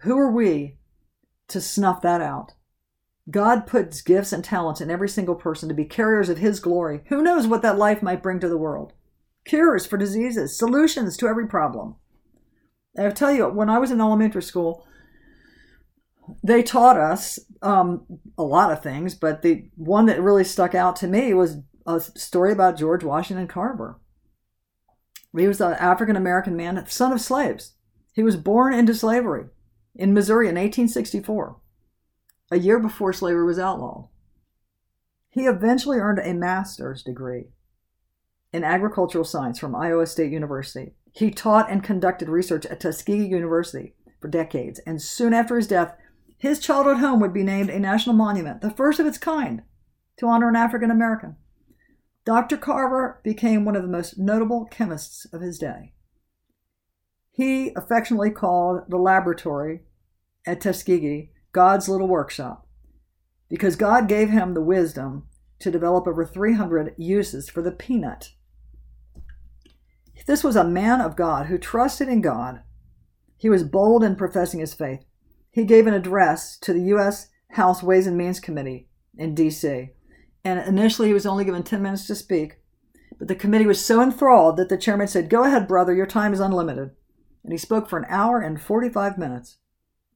Who 0.00 0.18
are 0.18 0.30
we 0.30 0.78
to 1.48 1.60
snuff 1.60 2.02
that 2.02 2.20
out? 2.20 2.52
God 3.30 3.68
puts 3.68 4.02
gifts 4.02 4.32
and 4.32 4.44
talents 4.44 4.80
in 4.80 4.90
every 4.90 5.08
single 5.08 5.36
person 5.36 5.68
to 5.68 5.74
be 5.74 5.84
carriers 5.84 6.28
of 6.28 6.38
His 6.38 6.58
glory. 6.58 7.02
Who 7.06 7.22
knows 7.22 7.46
what 7.46 7.62
that 7.62 7.78
life 7.78 8.02
might 8.02 8.22
bring 8.22 8.40
to 8.40 8.48
the 8.48 8.58
world? 8.58 8.92
Cures 9.44 9.86
for 9.86 9.96
diseases, 9.96 10.56
solutions 10.56 11.16
to 11.16 11.26
every 11.26 11.46
problem. 11.46 11.96
I'll 12.98 13.12
tell 13.12 13.32
you, 13.32 13.48
when 13.48 13.70
I 13.70 13.78
was 13.78 13.90
in 13.90 14.00
elementary 14.00 14.42
school, 14.42 14.86
they 16.44 16.62
taught 16.62 16.96
us 16.96 17.38
um, 17.62 18.06
a 18.38 18.42
lot 18.42 18.70
of 18.70 18.82
things, 18.82 19.14
but 19.14 19.42
the 19.42 19.68
one 19.76 20.06
that 20.06 20.20
really 20.20 20.44
stuck 20.44 20.74
out 20.74 20.96
to 20.96 21.08
me 21.08 21.34
was 21.34 21.58
a 21.86 22.00
story 22.00 22.52
about 22.52 22.76
George 22.76 23.02
Washington 23.02 23.48
Carver. 23.48 23.98
He 25.36 25.48
was 25.48 25.60
an 25.60 25.72
African 25.74 26.16
American 26.16 26.56
man, 26.56 26.84
son 26.88 27.12
of 27.12 27.20
slaves. 27.20 27.74
He 28.12 28.22
was 28.22 28.36
born 28.36 28.74
into 28.74 28.94
slavery 28.94 29.46
in 29.94 30.14
Missouri 30.14 30.46
in 30.46 30.54
1864, 30.54 31.56
a 32.50 32.58
year 32.58 32.78
before 32.78 33.12
slavery 33.12 33.44
was 33.44 33.58
outlawed. 33.58 34.08
He 35.30 35.46
eventually 35.46 35.98
earned 35.98 36.18
a 36.18 36.34
master's 36.34 37.02
degree 37.02 37.46
in 38.52 38.64
agricultural 38.64 39.24
science 39.24 39.58
from 39.58 39.74
Iowa 39.74 40.06
State 40.06 40.32
University. 40.32 40.94
He 41.12 41.30
taught 41.30 41.70
and 41.70 41.82
conducted 41.82 42.28
research 42.28 42.66
at 42.66 42.80
Tuskegee 42.80 43.26
University 43.26 43.94
for 44.20 44.28
decades, 44.28 44.80
and 44.86 45.00
soon 45.00 45.34
after 45.34 45.56
his 45.56 45.66
death, 45.66 45.96
his 46.38 46.58
childhood 46.58 46.98
home 46.98 47.20
would 47.20 47.32
be 47.32 47.42
named 47.42 47.70
a 47.70 47.78
national 47.78 48.14
monument, 48.14 48.60
the 48.60 48.70
first 48.70 48.98
of 48.98 49.06
its 49.06 49.18
kind, 49.18 49.62
to 50.18 50.26
honor 50.26 50.48
an 50.48 50.56
African 50.56 50.90
American. 50.90 51.36
Dr. 52.24 52.56
Carver 52.56 53.20
became 53.24 53.64
one 53.64 53.76
of 53.76 53.82
the 53.82 53.88
most 53.88 54.18
notable 54.18 54.66
chemists 54.66 55.24
of 55.32 55.40
his 55.40 55.58
day. 55.58 55.92
He 57.30 57.72
affectionately 57.74 58.30
called 58.30 58.82
the 58.88 58.98
laboratory 58.98 59.80
at 60.46 60.60
Tuskegee 60.60 61.30
God's 61.52 61.88
little 61.88 62.08
workshop 62.08 62.66
because 63.48 63.76
God 63.76 64.08
gave 64.08 64.30
him 64.30 64.54
the 64.54 64.62
wisdom 64.62 65.24
to 65.58 65.70
develop 65.70 66.06
over 66.06 66.24
300 66.24 66.94
uses 66.96 67.48
for 67.48 67.62
the 67.62 67.70
peanut. 67.70 68.32
This 70.26 70.44
was 70.44 70.56
a 70.56 70.64
man 70.64 71.00
of 71.00 71.16
God 71.16 71.46
who 71.46 71.58
trusted 71.58 72.08
in 72.08 72.20
God. 72.20 72.62
He 73.36 73.48
was 73.48 73.64
bold 73.64 74.04
in 74.04 74.16
professing 74.16 74.60
his 74.60 74.74
faith. 74.74 75.04
He 75.50 75.64
gave 75.64 75.86
an 75.86 75.94
address 75.94 76.56
to 76.58 76.72
the 76.72 76.82
U.S. 76.82 77.28
House 77.50 77.82
Ways 77.82 78.06
and 78.06 78.16
Means 78.16 78.40
Committee 78.40 78.88
in 79.16 79.34
D.C. 79.34 79.90
And 80.44 80.60
initially, 80.60 81.08
he 81.08 81.14
was 81.14 81.26
only 81.26 81.44
given 81.44 81.62
10 81.62 81.82
minutes 81.82 82.06
to 82.06 82.14
speak. 82.14 82.58
But 83.18 83.28
the 83.28 83.34
committee 83.34 83.66
was 83.66 83.84
so 83.84 84.00
enthralled 84.02 84.56
that 84.56 84.68
the 84.68 84.78
chairman 84.78 85.08
said, 85.08 85.28
Go 85.28 85.44
ahead, 85.44 85.68
brother, 85.68 85.94
your 85.94 86.06
time 86.06 86.32
is 86.32 86.40
unlimited. 86.40 86.90
And 87.44 87.52
he 87.52 87.58
spoke 87.58 87.88
for 87.88 87.98
an 87.98 88.06
hour 88.08 88.40
and 88.40 88.60
45 88.60 89.18
minutes, 89.18 89.58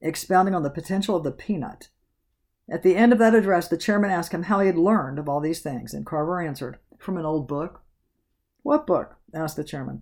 expounding 0.01 0.55
on 0.55 0.63
the 0.63 0.69
potential 0.69 1.15
of 1.15 1.23
the 1.23 1.31
peanut. 1.31 1.89
At 2.69 2.83
the 2.83 2.95
end 2.95 3.13
of 3.13 3.19
that 3.19 3.35
address, 3.35 3.67
the 3.67 3.77
chairman 3.77 4.09
asked 4.09 4.33
him 4.33 4.43
how 4.43 4.59
he 4.59 4.67
had 4.67 4.77
learned 4.77 5.19
of 5.19 5.29
all 5.29 5.39
these 5.39 5.61
things, 5.61 5.93
and 5.93 6.05
Carver 6.05 6.41
answered, 6.41 6.79
From 6.97 7.17
an 7.17 7.25
old 7.25 7.47
book. 7.47 7.81
What 8.63 8.87
book? 8.87 9.16
Asked 9.33 9.55
the 9.55 9.63
chairman. 9.63 10.01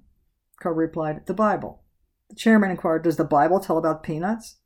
Carver 0.62 0.80
replied, 0.80 1.26
The 1.26 1.34
Bible. 1.34 1.84
The 2.30 2.36
chairman 2.36 2.72
inquired, 2.72 3.04
Does 3.04 3.18
the 3.18 3.24
Bible 3.24 3.60
tell 3.60 3.78
about 3.78 4.04
peanuts? 4.04 4.58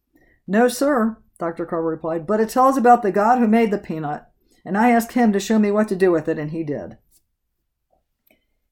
No, 0.47 0.67
sir, 0.67 1.17
Dr. 1.37 1.65
Carver 1.65 1.87
replied, 1.87 2.27
but 2.27 2.39
it 2.39 2.49
tells 2.49 2.77
about 2.77 3.01
the 3.01 3.11
God 3.11 3.39
who 3.39 3.47
made 3.47 3.71
the 3.71 3.77
peanut 3.77 4.29
and 4.65 4.77
I 4.77 4.91
asked 4.91 5.13
him 5.13 5.31
to 5.33 5.39
show 5.39 5.59
me 5.59 5.71
what 5.71 5.87
to 5.87 5.95
do 5.95 6.11
with 6.11 6.27
it, 6.27 6.37
and 6.37 6.51
he 6.51 6.63
did. 6.63 6.97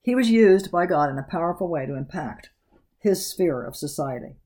He 0.01 0.15
was 0.15 0.29
used 0.29 0.71
by 0.71 0.85
God 0.85 1.09
in 1.09 1.17
a 1.17 1.23
powerful 1.23 1.67
way 1.67 1.85
to 1.85 1.95
impact 1.95 2.49
his 2.99 3.25
sphere 3.25 3.63
of 3.63 3.75
society. 3.75 4.37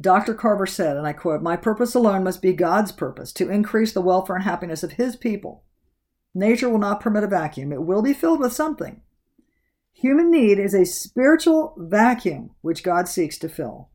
Dr. 0.00 0.34
Carver 0.34 0.66
said, 0.66 0.96
and 0.96 1.06
I 1.06 1.12
quote, 1.12 1.42
My 1.42 1.56
purpose 1.56 1.94
alone 1.94 2.24
must 2.24 2.42
be 2.42 2.52
God's 2.52 2.92
purpose 2.92 3.32
to 3.34 3.50
increase 3.50 3.92
the 3.92 4.00
welfare 4.00 4.36
and 4.36 4.44
happiness 4.44 4.82
of 4.82 4.92
his 4.92 5.16
people. 5.16 5.64
Nature 6.34 6.68
will 6.68 6.78
not 6.78 7.00
permit 7.00 7.24
a 7.24 7.28
vacuum, 7.28 7.72
it 7.72 7.82
will 7.82 8.02
be 8.02 8.14
filled 8.14 8.40
with 8.40 8.52
something. 8.52 9.02
Human 9.92 10.30
need 10.30 10.58
is 10.58 10.74
a 10.74 10.84
spiritual 10.84 11.74
vacuum 11.76 12.50
which 12.60 12.82
God 12.82 13.08
seeks 13.08 13.38
to 13.38 13.48
fill. 13.48 13.88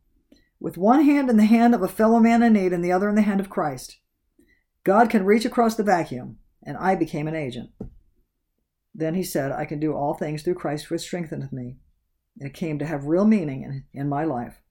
With 0.59 0.77
one 0.77 1.03
hand 1.03 1.29
in 1.29 1.37
the 1.37 1.45
hand 1.45 1.75
of 1.75 1.83
a 1.83 1.87
fellow 1.87 2.19
man 2.19 2.41
in 2.41 2.53
need 2.53 2.73
and 2.73 2.83
the 2.83 2.91
other 2.91 3.09
in 3.09 3.15
the 3.15 3.21
hand 3.21 3.39
of 3.39 3.49
Christ, 3.49 3.97
God 4.83 5.09
can 5.09 5.25
reach 5.25 5.45
across 5.45 5.75
the 5.75 5.83
vacuum 5.83 6.37
and 6.63 6.77
I 6.77 6.95
became 6.95 7.27
an 7.27 7.35
agent. 7.35 7.69
Then 8.95 9.15
he 9.15 9.23
said, 9.23 9.51
I 9.51 9.65
can 9.65 9.79
do 9.79 9.93
all 9.93 10.13
things 10.13 10.41
through 10.41 10.55
Christ 10.55 10.89
which 10.89 11.01
strengtheneth 11.01 11.53
me. 11.53 11.77
And 12.39 12.47
It 12.47 12.53
came 12.53 12.79
to 12.79 12.85
have 12.85 13.05
real 13.05 13.25
meaning 13.25 13.63
in, 13.63 13.83
in 13.93 14.09
my 14.09 14.23
life. 14.23 14.61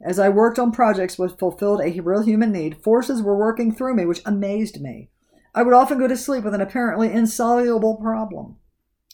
As 0.00 0.18
I 0.18 0.28
worked 0.28 0.58
on 0.58 0.72
projects 0.72 1.18
which 1.18 1.32
fulfilled 1.38 1.80
a 1.80 2.00
real 2.00 2.22
human 2.22 2.52
need, 2.52 2.82
forces 2.82 3.22
were 3.22 3.38
working 3.38 3.74
through 3.74 3.94
me 3.94 4.04
which 4.04 4.20
amazed 4.26 4.80
me. 4.80 5.10
I 5.54 5.62
would 5.62 5.72
often 5.72 5.98
go 5.98 6.06
to 6.06 6.16
sleep 6.16 6.44
with 6.44 6.54
an 6.54 6.60
apparently 6.60 7.10
insoluble 7.10 7.96
problem. 7.96 8.56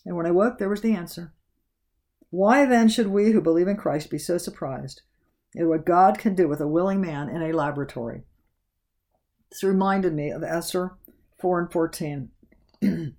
And 0.04 0.16
when 0.16 0.26
I 0.26 0.30
woke, 0.30 0.58
there 0.58 0.68
was 0.68 0.80
the 0.80 0.94
answer. 0.94 1.32
Why 2.30 2.64
then 2.64 2.88
should 2.88 3.08
we 3.08 3.32
who 3.32 3.40
believe 3.40 3.68
in 3.68 3.76
Christ 3.76 4.10
be 4.10 4.18
so 4.18 4.38
surprised 4.38 5.02
at 5.56 5.66
what 5.66 5.84
God 5.84 6.18
can 6.18 6.34
do 6.34 6.48
with 6.48 6.60
a 6.60 6.66
willing 6.66 7.00
man 7.00 7.28
in 7.28 7.42
a 7.42 7.52
laboratory? 7.52 8.22
This 9.50 9.62
reminded 9.62 10.14
me 10.14 10.30
of 10.30 10.42
Esther 10.42 10.96
4 11.40 11.60
and 11.60 11.72
14. 11.72 12.30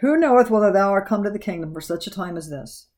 Who 0.00 0.16
knoweth 0.16 0.50
whether 0.50 0.72
thou 0.72 0.90
art 0.90 1.06
come 1.06 1.22
to 1.22 1.30
the 1.30 1.38
kingdom 1.38 1.72
for 1.72 1.80
such 1.80 2.06
a 2.06 2.10
time 2.10 2.36
as 2.36 2.50
this? 2.50 2.88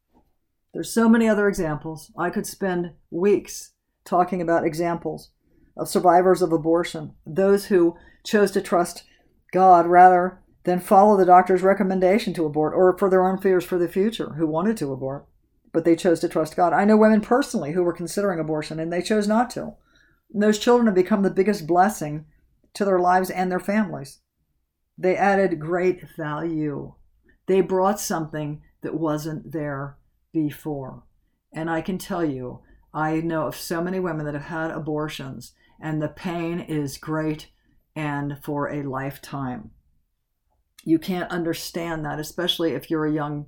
There's 0.73 0.95
so 0.95 1.09
many 1.09 1.29
other 1.29 1.49
examples. 1.49 2.11
I 2.17 2.31
could 2.31 2.47
spend 2.47 2.93
weeks 3.11 3.73
talking 4.05 4.41
about 4.41 4.65
examples 4.65 5.31
of 5.77 5.89
survivors 5.89 6.43
of 6.43 6.53
abortion, 6.53 7.15
those 7.27 7.67
who 7.67 7.97
chose 8.25 8.51
to 8.53 8.63
trust 8.63 9.05
God 9.53 9.87
rather 9.87 10.42
than 10.65 10.81
follow 10.81 11.17
the 11.17 11.25
doctor's 11.25 11.63
recommendation 11.63 12.33
to 12.35 12.47
abort 12.47 12.75
or 12.75 12.97
for 12.97 13.11
their 13.11 13.27
own 13.27 13.39
fears 13.39 13.65
for 13.65 13.79
the 13.79 13.89
future, 13.89 14.35
who 14.35 14.47
wanted 14.47 14.77
to 14.77 14.93
abort, 14.93 15.27
but 15.73 15.85
they 15.85 15.97
chose 15.97 16.21
to 16.21 16.29
trust 16.29 16.57
God. 16.57 16.73
I 16.73 16.85
know 16.85 16.97
women 16.97 17.21
personally 17.21 17.73
who 17.73 17.83
were 17.83 17.93
considering 17.93 18.39
abortion 18.39 18.79
and 18.79 18.93
they 18.93 19.03
chose 19.03 19.27
not 19.27 19.51
to. 19.51 19.75
And 20.33 20.43
those 20.43 20.59
children 20.59 20.87
have 20.87 20.95
become 20.95 21.23
the 21.23 21.31
biggest 21.31 21.67
blessing 21.67 22.27
to 22.75 22.85
their 22.85 22.99
lives 22.99 23.31
and 23.31 23.51
their 23.51 23.61
families. 23.61 24.21
They 24.97 25.17
added 25.17 25.61
great 25.61 26.03
value. 26.17 26.95
They 27.47 27.61
brought 27.61 28.01
something 28.01 28.63
that 28.83 28.95
wasn't 28.95 29.53
there 29.53 29.99
before. 30.33 31.05
And 31.53 31.69
I 31.69 31.81
can 31.81 31.99
tell 31.99 32.25
you, 32.25 32.61
I 32.95 33.21
know 33.21 33.47
of 33.47 33.57
so 33.57 33.83
many 33.83 34.01
women 34.01 34.27
that 34.27 34.35
have 34.35 34.45
had 34.45 34.71
abortions, 34.71 35.53
and 35.81 36.01
the 36.01 36.09
pain 36.09 36.61
is 36.61 36.99
great 36.99 37.49
and 37.97 38.39
for 38.43 38.71
a 38.71 38.83
lifetime. 38.83 39.71
You 40.85 40.99
can't 40.99 41.31
understand 41.31 42.05
that, 42.05 42.19
especially 42.19 42.73
if 42.73 42.91
you're 42.91 43.07
a 43.07 43.13
young 43.13 43.47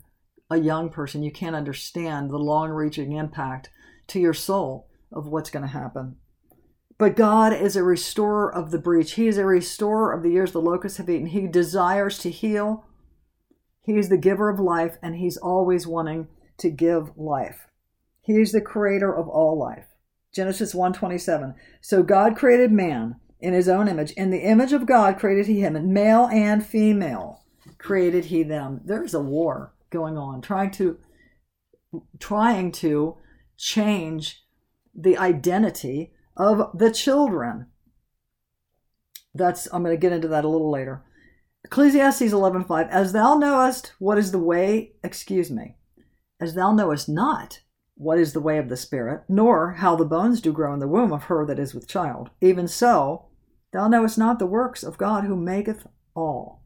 a 0.51 0.59
young 0.59 0.91
person. 0.91 1.23
You 1.23 1.33
can't 1.33 1.57
understand 1.57 2.31
the 2.31 2.39
long-reaching 2.39 3.13
impact 3.13 3.71
to 4.09 4.21
your 4.21 4.35
soul 4.35 4.89
of 5.11 5.27
what's 5.27 5.51
going 5.51 5.65
to 5.65 5.71
happen. 5.71 6.17
But 6.99 7.17
God 7.17 7.53
is 7.53 7.77
a 7.77 7.83
restorer 7.83 8.55
of 8.55 8.71
the 8.71 8.79
breach. 8.79 9.13
He 9.13 9.27
is 9.27 9.39
a 9.39 9.45
restorer 9.45 10.13
of 10.13 10.23
the 10.23 10.31
years 10.31 10.53
the 10.53 10.61
locusts 10.61 10.99
have 10.99 11.11
eaten. 11.11 11.27
He 11.27 11.47
desires 11.47 12.19
to 12.19 12.31
heal. 12.31 12.87
He 13.83 13.97
is 13.97 14.09
the 14.09 14.17
giver 14.17 14.49
of 14.49 14.61
life, 14.61 14.97
and 15.03 15.17
He's 15.17 15.37
always 15.37 15.87
wanting 15.87 16.29
to 16.59 16.71
give 16.71 17.17
life. 17.17 17.67
He 18.21 18.35
is 18.35 18.53
the 18.53 18.61
creator 18.61 19.15
of 19.15 19.29
all 19.29 19.59
life. 19.59 19.87
Genesis 20.33 20.75
1:27. 20.75 21.55
So 21.81 22.03
God 22.03 22.37
created 22.37 22.71
man 22.71 23.17
in 23.45 23.53
his 23.53 23.69
own 23.69 23.89
image. 23.89 24.11
In 24.13 24.31
the 24.31 24.41
image 24.41 24.73
of 24.73 24.87
God 24.87 25.19
created 25.19 25.47
he 25.47 25.61
him, 25.61 25.77
and 25.77 25.93
male 25.93 26.29
and 26.33 26.67
female 26.67 27.45
created 27.79 28.27
he 28.27 28.43
them. 28.43 28.81
There 28.85 29.05
is 29.05 29.15
a 29.15 29.21
war 29.21 29.75
going 29.91 30.17
on, 30.17 30.41
trying 30.41 30.71
to 30.73 30.99
trying 32.19 32.73
to 32.73 33.17
change 33.57 34.45
the 34.95 35.19
identity 35.19 36.13
of 36.37 36.77
the 36.77 36.91
children. 36.91 37.67
That's 39.35 39.69
I'm 39.73 39.85
going 39.85 39.95
to 39.95 40.01
get 40.01 40.13
into 40.13 40.29
that 40.29 40.45
a 40.45 40.49
little 40.49 40.71
later. 40.71 41.05
Ecclesiastes 41.65 42.23
11:5 42.23 42.89
As 42.89 43.13
thou 43.13 43.35
knowest 43.35 43.93
what 43.99 44.19
is 44.19 44.33
the 44.33 44.39
way, 44.39 44.95
excuse 45.05 45.51
me, 45.51 45.77
as 46.41 46.55
thou 46.55 46.73
knowest 46.73 47.09
not 47.09 47.61
what 47.95 48.19
is 48.19 48.33
the 48.33 48.41
way 48.41 48.59
of 48.59 48.69
the 48.69 48.77
spirit, 48.77 49.23
nor 49.29 49.73
how 49.75 49.95
the 49.95 50.05
bones 50.05 50.41
do 50.41 50.53
grow 50.53 50.73
in 50.73 50.81
the 50.81 50.89
womb 50.89 51.13
of 51.13 51.25
her 51.25 51.45
that 51.47 51.59
is 51.59 51.75
with 51.75 51.87
child, 51.87 52.31
even 52.41 52.67
so 52.67 53.27
thou 53.75 53.89
knowest 53.89 54.17
not 54.17 54.39
the 54.39 54.47
works 54.47 54.85
of 54.85 54.97
God 54.97 55.25
who 55.25 55.35
maketh 55.35 55.87
all. 56.15 56.63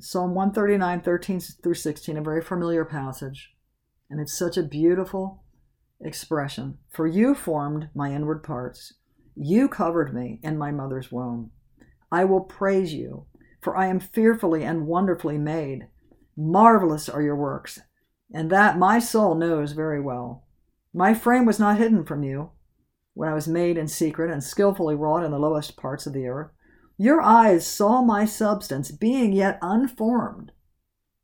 Psalm 0.00 0.34
139, 0.34 1.02
13 1.02 1.40
through 1.40 1.74
16, 1.74 2.16
a 2.16 2.20
very 2.20 2.42
familiar 2.42 2.84
passage. 2.84 3.54
And 4.10 4.20
it's 4.20 4.36
such 4.36 4.56
a 4.56 4.64
beautiful 4.64 5.44
expression. 6.00 6.78
For 6.90 7.06
you 7.06 7.36
formed 7.36 7.90
my 7.94 8.12
inward 8.12 8.42
parts. 8.42 8.94
You 9.36 9.68
covered 9.68 10.12
me 10.12 10.40
in 10.42 10.58
my 10.58 10.72
mother's 10.72 11.12
womb. 11.12 11.52
I 12.10 12.24
will 12.24 12.40
praise 12.40 12.92
you, 12.92 13.26
for 13.62 13.76
I 13.76 13.86
am 13.86 14.00
fearfully 14.00 14.64
and 14.64 14.88
wonderfully 14.88 15.38
made. 15.38 15.86
Marvelous 16.36 17.08
are 17.08 17.22
your 17.22 17.36
works, 17.36 17.78
and 18.34 18.50
that 18.50 18.78
my 18.78 18.98
soul 18.98 19.36
knows 19.36 19.72
very 19.72 20.00
well. 20.00 20.44
My 20.92 21.14
frame 21.14 21.46
was 21.46 21.60
not 21.60 21.78
hidden 21.78 22.04
from 22.04 22.24
you 22.24 22.50
when 23.20 23.28
I 23.28 23.34
was 23.34 23.46
made 23.46 23.76
in 23.76 23.86
secret 23.86 24.30
and 24.30 24.42
skillfully 24.42 24.94
wrought 24.94 25.24
in 25.24 25.30
the 25.30 25.38
lowest 25.38 25.76
parts 25.76 26.06
of 26.06 26.14
the 26.14 26.26
earth. 26.26 26.52
Your 26.96 27.20
eyes 27.20 27.66
saw 27.66 28.00
my 28.00 28.24
substance 28.24 28.90
being 28.90 29.34
yet 29.34 29.58
unformed. 29.60 30.52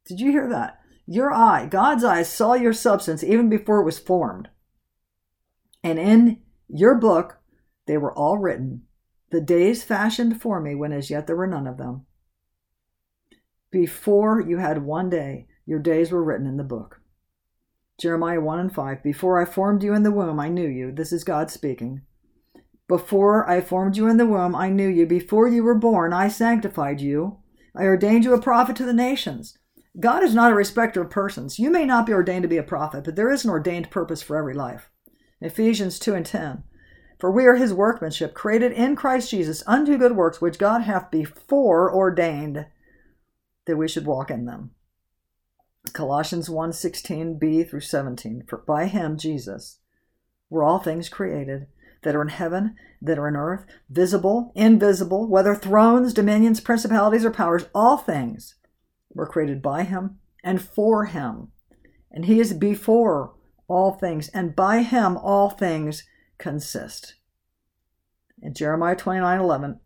Did 0.05 0.21
you 0.21 0.31
hear 0.31 0.47
that? 0.47 0.79
Your 1.07 1.33
eye, 1.33 1.65
God's 1.65 2.05
eyes, 2.05 2.31
saw 2.31 2.53
your 2.53 2.75
substance 2.75 3.25
even 3.25 3.49
before 3.49 3.81
it 3.81 3.87
was 3.87 3.99
formed. 3.99 4.51
And 5.83 5.99
in 5.99 6.43
your 6.69 6.97
book, 6.97 7.39
they 7.87 7.97
were 7.97 8.13
all 8.13 8.37
written, 8.37 8.83
the 9.31 9.41
days 9.41 9.83
fashioned 9.83 10.43
for 10.43 10.61
me 10.61 10.75
when 10.75 10.93
as 10.93 11.09
yet 11.09 11.27
there 11.27 11.35
were 11.35 11.47
none 11.47 11.67
of 11.67 11.79
them. 11.79 12.05
Before 13.71 14.39
you 14.39 14.59
had 14.59 14.85
one 14.85 15.09
day, 15.09 15.47
your 15.65 15.79
days 15.79 16.13
were 16.13 16.23
written 16.23 16.47
in 16.47 16.59
the 16.59 16.63
book. 16.63 17.01
Jeremiah 17.99 18.41
1 18.41 18.59
and 18.61 18.75
5. 18.75 19.03
Before 19.03 19.41
I 19.41 19.47
formed 19.47 19.83
you 19.83 19.95
in 19.95 20.03
the 20.03 20.11
womb, 20.11 20.39
I 20.39 20.49
knew 20.49 20.69
you. 20.69 20.93
This 20.93 21.13
is 21.13 21.25
God 21.25 21.51
speaking. 21.51 22.03
Before 22.89 23.49
I 23.49 23.61
formed 23.61 23.97
you 23.97 24.07
in 24.07 24.17
the 24.17 24.27
womb, 24.27 24.55
I 24.55 24.69
knew 24.69 24.87
you. 24.87 25.07
Before 25.07 25.49
you 25.49 25.65
were 25.65 25.75
born, 25.75 26.13
I 26.13 26.29
sanctified 26.29 27.01
you. 27.01 27.39
I 27.75 27.85
ordained 27.85 28.25
you 28.25 28.35
a 28.35 28.41
prophet 28.41 28.77
to 28.77 28.85
the 28.85 28.93
nations. 28.93 29.59
God 29.99 30.23
is 30.23 30.35
not 30.35 30.53
a 30.53 30.55
respecter 30.55 31.01
of 31.01 31.11
persons. 31.11 31.59
You 31.59 31.71
may 31.71 31.87
not 31.87 32.05
be 32.05 32.13
ordained 32.13 32.43
to 32.43 32.49
be 32.49 32.59
a 32.59 32.63
prophet, 32.63 33.05
but 33.05 33.17
there 33.17 33.33
is 33.33 33.45
an 33.45 33.51
ordained 33.51 33.91
purpose 33.91 34.23
for 34.23 34.37
every 34.37 34.55
life. 34.55 34.91
Ephesians 35.41 35.99
2 35.99 36.15
and 36.15 36.27
10. 36.27 36.65
For 37.19 37.31
we 37.31 37.47
are 37.47 37.57
his 37.57 37.73
workmanship, 37.73 38.35
created 38.35 38.73
in 38.73 38.95
Christ 38.95 39.31
Jesus 39.31 39.63
unto 39.67 39.97
good 39.97 40.15
works, 40.15 40.41
which 40.41 40.59
God 40.59 40.83
hath 40.83 41.11
before 41.11 41.93
ordained 41.93 42.67
that 43.67 43.77
we 43.77 43.89
should 43.89 44.05
walk 44.05 44.31
in 44.31 44.45
them. 44.45 44.73
Colossians 45.93 46.51
1 46.51 46.71
16b 46.71 47.69
through 47.69 47.81
17. 47.81 48.45
For 48.47 48.59
by 48.59 48.87
him, 48.87 49.17
Jesus, 49.17 49.79
were 50.51 50.65
all 50.65 50.79
things 50.79 51.09
created 51.09 51.67
that 52.03 52.15
are 52.15 52.23
in 52.23 52.29
heaven, 52.29 52.77
that 53.03 53.19
are 53.19 53.29
in 53.29 53.37
earth, 53.37 53.65
visible, 53.91 54.53
invisible, 54.55 55.29
whether 55.29 55.55
thrones, 55.55 56.15
dominions, 56.15 56.61
principalities, 56.61 57.25
or 57.25 57.31
powers, 57.31 57.67
all 57.75 57.97
things 57.97 58.55
were 59.13 59.27
created 59.27 59.61
by 59.61 59.83
him 59.83 60.19
and 60.45 60.63
for 60.63 61.07
him. 61.07 61.49
And 62.11 62.27
he 62.27 62.39
is 62.39 62.53
before 62.53 63.35
all 63.69 63.93
things, 63.93 64.29
and 64.29 64.55
by 64.55 64.83
him 64.83 65.17
all 65.17 65.51
things 65.51 66.05
consist. 66.39 67.17
In 68.41 68.55
Jeremiah 68.55 68.95
29 68.95 69.41
11, 69.41 69.81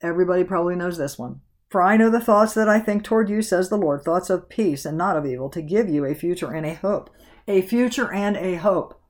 everybody 0.00 0.44
probably 0.44 0.74
knows 0.74 0.98
this 0.98 1.18
one. 1.18 1.40
For 1.72 1.80
I 1.80 1.96
know 1.96 2.10
the 2.10 2.20
thoughts 2.20 2.52
that 2.52 2.68
I 2.68 2.78
think 2.80 3.02
toward 3.02 3.30
you, 3.30 3.40
says 3.40 3.70
the 3.70 3.78
Lord, 3.78 4.02
thoughts 4.02 4.28
of 4.28 4.50
peace 4.50 4.84
and 4.84 4.98
not 4.98 5.16
of 5.16 5.24
evil, 5.24 5.48
to 5.48 5.62
give 5.62 5.88
you 5.88 6.04
a 6.04 6.14
future 6.14 6.52
and 6.52 6.66
a 6.66 6.74
hope. 6.74 7.08
A 7.48 7.62
future 7.62 8.12
and 8.12 8.36
a 8.36 8.56
hope. 8.56 9.00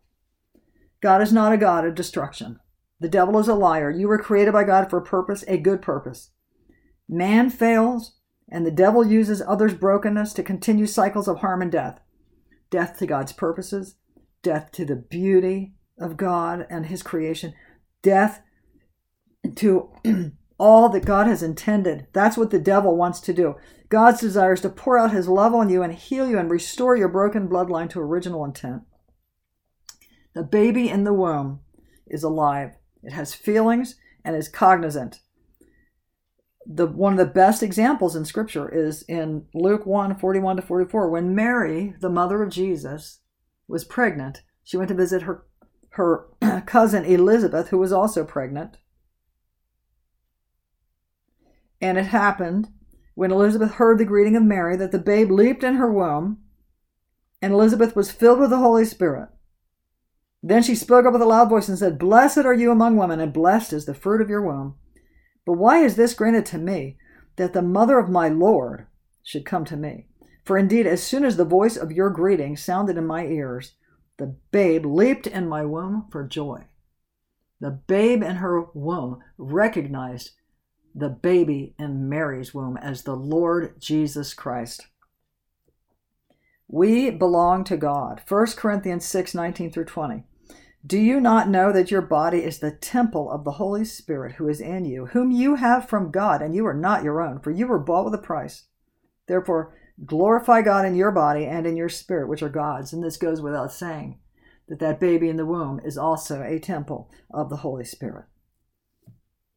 God 1.01 1.21
is 1.21 1.33
not 1.33 1.53
a 1.53 1.57
God 1.57 1.85
of 1.85 1.97
destruction. 1.97 2.61
The 3.01 3.09
devil 3.09 3.37
is 3.41 3.49
a 3.49 3.55
liar. 3.55 3.91
You 3.91 4.07
were 4.07 4.17
created 4.17 4.53
by 4.53 4.63
God 4.63 4.89
for 4.89 4.99
a 4.99 5.05
purpose, 5.05 5.43
a 5.49 5.59
good 5.59 5.83
purpose. 5.83 6.31
Man 7.09 7.51
fails, 7.51 8.15
and 8.49 8.65
the 8.65 8.71
devil 8.71 9.05
uses 9.05 9.43
others' 9.43 9.75
brokenness 9.75 10.33
to 10.35 10.45
continue 10.45 10.87
cycles 10.87 11.27
of 11.27 11.39
harm 11.39 11.63
and 11.63 11.73
death. 11.73 11.99
Death 12.71 12.97
to 13.01 13.07
God's 13.07 13.33
purposes, 13.33 13.97
death 14.45 14.71
to 14.71 14.85
the 14.85 14.95
beauty 14.95 15.75
of 15.99 16.17
God 16.17 16.65
and 16.71 16.87
his 16.87 17.03
creation, 17.03 17.55
death 18.03 18.41
to 19.57 19.91
all 20.63 20.89
that 20.89 21.05
God 21.05 21.27
has 21.27 21.43
intended. 21.43 22.07
That's 22.13 22.37
what 22.37 22.51
the 22.51 22.61
devil 22.61 22.97
wants 22.97 23.19
to 23.23 23.33
do. 23.33 23.57
God's 23.89 24.21
desire 24.21 24.53
is 24.53 24.61
to 24.61 24.69
pour 24.69 24.97
out 24.97 25.11
his 25.11 25.27
love 25.27 25.57
on 25.57 25.69
you 25.69 25.83
and 25.83 25.93
heal 25.93 26.29
you 26.29 26.39
and 26.39 26.49
restore 26.49 26.97
your 26.97 27.09
broken 27.09 27.49
bloodline 27.49 27.91
to 27.91 27.99
original 27.99 28.45
intent. 28.45 28.83
The 30.35 30.45
baby 30.45 30.89
in 30.89 31.03
the 31.03 31.13
womb 31.13 31.63
is 32.07 32.23
alive. 32.23 32.77
It 33.03 33.13
has 33.13 33.35
feelings 33.35 33.97
and 34.25 34.37
is 34.37 34.49
cognizant. 34.49 35.19
The 36.65 36.87
one 36.87 37.15
of 37.15 37.19
the 37.19 37.27
best 37.27 37.65
examples 37.65 38.15
in 38.15 38.25
scripture 38.25 38.69
is 38.69 39.03
in 39.09 39.47
Luke 39.53 39.85
1, 39.85 40.17
41 40.17 40.57
to 40.57 40.63
44. 40.63 41.11
When 41.11 41.35
Mary, 41.35 41.97
the 41.99 42.09
mother 42.09 42.41
of 42.41 42.51
Jesus, 42.51 43.19
was 43.67 43.85
pregnant, 43.85 44.43
she 44.63 44.77
went 44.77 44.91
to 44.91 44.95
visit 44.95 45.23
her 45.23 45.45
her 45.91 46.29
cousin 46.67 47.05
Elizabeth, 47.05 47.71
who 47.71 47.79
was 47.79 47.93
also 47.93 48.25
pregnant. 48.25 48.77
And 51.83 51.99
it 51.99 52.07
happened 52.07 52.69
when 53.15 53.33
Elizabeth 53.33 53.73
heard 53.73 53.99
the 53.99 54.05
greeting 54.05 54.37
of 54.37 54.45
Mary 54.45 54.77
that 54.77 54.93
the 54.93 54.99
babe 54.99 55.31
leaped 55.31 55.65
in 55.65 55.75
her 55.75 55.93
womb, 55.93 56.39
and 57.43 57.53
Elizabeth 57.53 57.97
was 57.97 58.13
filled 58.13 58.39
with 58.39 58.51
the 58.51 58.59
Holy 58.59 58.85
Spirit. 58.85 59.29
Then 60.45 60.63
she 60.63 60.77
spoke 60.77 61.05
up 61.05 61.13
with 61.13 61.23
a 61.23 61.27
loud 61.27 61.49
voice 61.49 61.69
and 61.69 61.77
said, 61.77 61.99
Blessed 61.99 62.39
are 62.39 62.55
you 62.55 62.71
among 62.71 62.97
women, 62.97 63.19
and 63.19 63.33
blessed 63.33 63.73
is 63.73 63.85
the 63.85 63.95
fruit 63.95 64.21
of 64.21 64.31
your 64.31 64.43
womb. 64.43 64.77
But 65.45 65.55
why 65.55 65.79
is 65.79 65.97
this 65.97 66.15
granted 66.15 66.47
to 66.47 66.59
me, 66.59 66.97
that 67.37 67.53
the 67.53 67.63
mother 67.63 67.99
of 67.99 68.09
my 68.09 68.29
Lord 68.29 68.87
should 69.23 69.45
come 69.45 69.65
to 69.67 69.77
me? 69.77 70.07
For 70.45 70.57
indeed, 70.57 70.87
as 70.87 71.03
soon 71.03 71.25
as 71.25 71.37
the 71.37 71.45
voice 71.45 71.77
of 71.77 71.93
your 71.93 72.11
greeting 72.11 72.57
sounded 72.57 72.97
in 72.97 73.07
my 73.07 73.27
ears, 73.27 73.73
the 74.19 74.37
babe 74.53 74.87
leaped 74.87 75.27
in 75.27 75.49
my 75.49 75.65
womb 75.65 76.07
for 76.11 76.27
joy. 76.27 76.65
The 77.61 77.71
babe 77.71 78.23
in 78.23 78.37
her 78.37 78.63
womb 78.75 79.19
recognized 79.37 80.33
the 80.95 81.09
baby 81.09 81.75
in 81.79 82.09
Mary's 82.09 82.53
womb 82.53 82.77
as 82.77 83.03
the 83.03 83.17
Lord 83.17 83.81
Jesus 83.81 84.35
Christ. 84.35 84.89
We 86.69 87.11
belong 87.11 87.65
to 87.65 87.77
God. 87.77 88.23
1 88.27 88.47
Corinthians 88.57 89.05
6 89.05 89.35
19 89.35 89.71
through 89.71 89.85
20. 89.85 90.25
Do 90.85 90.99
you 90.99 91.21
not 91.21 91.49
know 91.49 91.71
that 91.73 91.91
your 91.93 92.03
body 92.03 92.39
is 92.39 92.59
the 92.59 92.73
temple 92.73 93.31
of 93.31 93.45
the 93.45 93.53
Holy 93.53 93.85
Spirit 93.85 94.33
who 94.33 94.49
is 94.49 94.61
in 94.61 94.85
you, 94.85 95.07
whom 95.07 95.31
you 95.31 95.55
have 95.55 95.89
from 95.89 96.11
God, 96.11 96.43
and 96.43 96.57
you 96.57 96.67
are 96.67 96.75
not 96.75 97.05
your 97.05 97.21
own, 97.21 97.39
for 97.39 97.53
you 97.53 97.69
were 97.69 97.79
bought 97.79 98.05
with 98.05 98.15
a 98.15 98.19
price? 98.19 98.65
Therefore, 99.29 99.77
glorify 100.05 100.63
God 100.63 100.85
in 100.85 100.97
your 100.97 101.13
body 101.13 101.45
and 101.47 101.67
in 101.67 101.77
your 101.77 101.89
spirit, 101.89 102.29
which 102.29 102.43
are 102.43 102.49
God's. 102.49 102.93
And 102.93 103.03
this 103.03 103.17
goes 103.17 103.41
without 103.41 103.73
saying 103.73 104.19
that 104.69 104.81
that 104.81 104.99
baby 104.99 105.29
in 105.29 105.37
the 105.37 105.47
womb 105.47 105.81
is 105.85 105.97
also 105.97 106.43
a 106.43 106.59
temple 106.59 107.11
of 107.31 107.49
the 107.49 107.59
Holy 107.59 107.85
Spirit. 107.85 108.25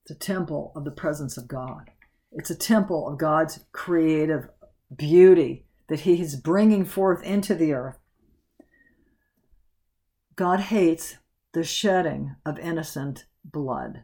It's 0.06 0.12
a 0.12 0.20
temple 0.20 0.72
of 0.76 0.86
the 0.86 0.92
presence 0.92 1.36
of 1.36 1.48
God. 1.48 1.90
It's 2.32 2.52
a 2.52 2.56
temple 2.56 3.10
of 3.10 3.18
God's 3.18 3.66
creative 3.72 4.50
beauty 4.96 5.66
that 5.88 6.02
He 6.02 6.22
is 6.22 6.36
bringing 6.36 6.86
forth 6.86 7.24
into 7.24 7.56
the 7.56 7.74
earth. 7.74 7.98
God 10.36 10.60
hates 10.60 11.18
the 11.54 11.64
shedding 11.64 12.36
of 12.46 12.60
innocent 12.60 13.26
blood. 13.44 14.04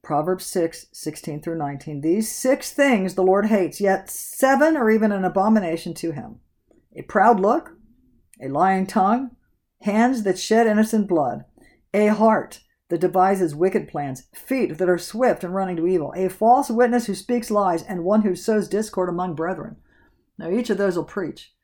Proverbs 0.00 0.46
6, 0.46 0.86
16 0.92 1.42
through 1.42 1.58
19. 1.58 2.00
These 2.00 2.32
six 2.32 2.72
things 2.72 3.14
the 3.14 3.22
Lord 3.22 3.46
hates, 3.46 3.82
yet 3.82 4.08
seven 4.08 4.78
are 4.78 4.90
even 4.90 5.12
an 5.12 5.26
abomination 5.26 5.92
to 5.94 6.12
him 6.12 6.40
a 6.96 7.02
proud 7.02 7.38
look, 7.38 7.76
a 8.42 8.48
lying 8.48 8.86
tongue, 8.86 9.36
hands 9.82 10.22
that 10.22 10.38
shed 10.38 10.66
innocent 10.66 11.06
blood, 11.06 11.44
a 11.92 12.06
heart 12.06 12.60
that 12.92 13.00
devises 13.00 13.54
wicked 13.54 13.88
plans, 13.88 14.24
feet 14.34 14.76
that 14.76 14.86
are 14.86 14.98
swift 14.98 15.42
and 15.42 15.54
running 15.54 15.76
to 15.76 15.86
evil, 15.86 16.12
a 16.14 16.28
false 16.28 16.68
witness 16.68 17.06
who 17.06 17.14
speaks 17.14 17.50
lies, 17.50 17.82
and 17.82 18.04
one 18.04 18.20
who 18.20 18.34
sows 18.34 18.68
discord 18.68 19.08
among 19.08 19.34
brethren. 19.34 19.76
Now, 20.36 20.50
each 20.50 20.68
of 20.68 20.76
those 20.76 20.94
will 20.94 21.04
preach. 21.04 21.54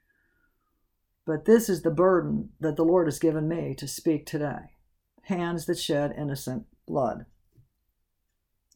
But 1.27 1.45
this 1.45 1.69
is 1.69 1.83
the 1.83 1.91
burden 1.91 2.53
that 2.61 2.77
the 2.77 2.85
Lord 2.85 3.09
has 3.09 3.19
given 3.19 3.47
me 3.47 3.75
to 3.75 3.87
speak 3.87 4.25
today 4.25 4.71
hands 5.25 5.67
that 5.67 5.79
shed 5.79 6.15
innocent 6.17 6.65
blood. 6.87 7.27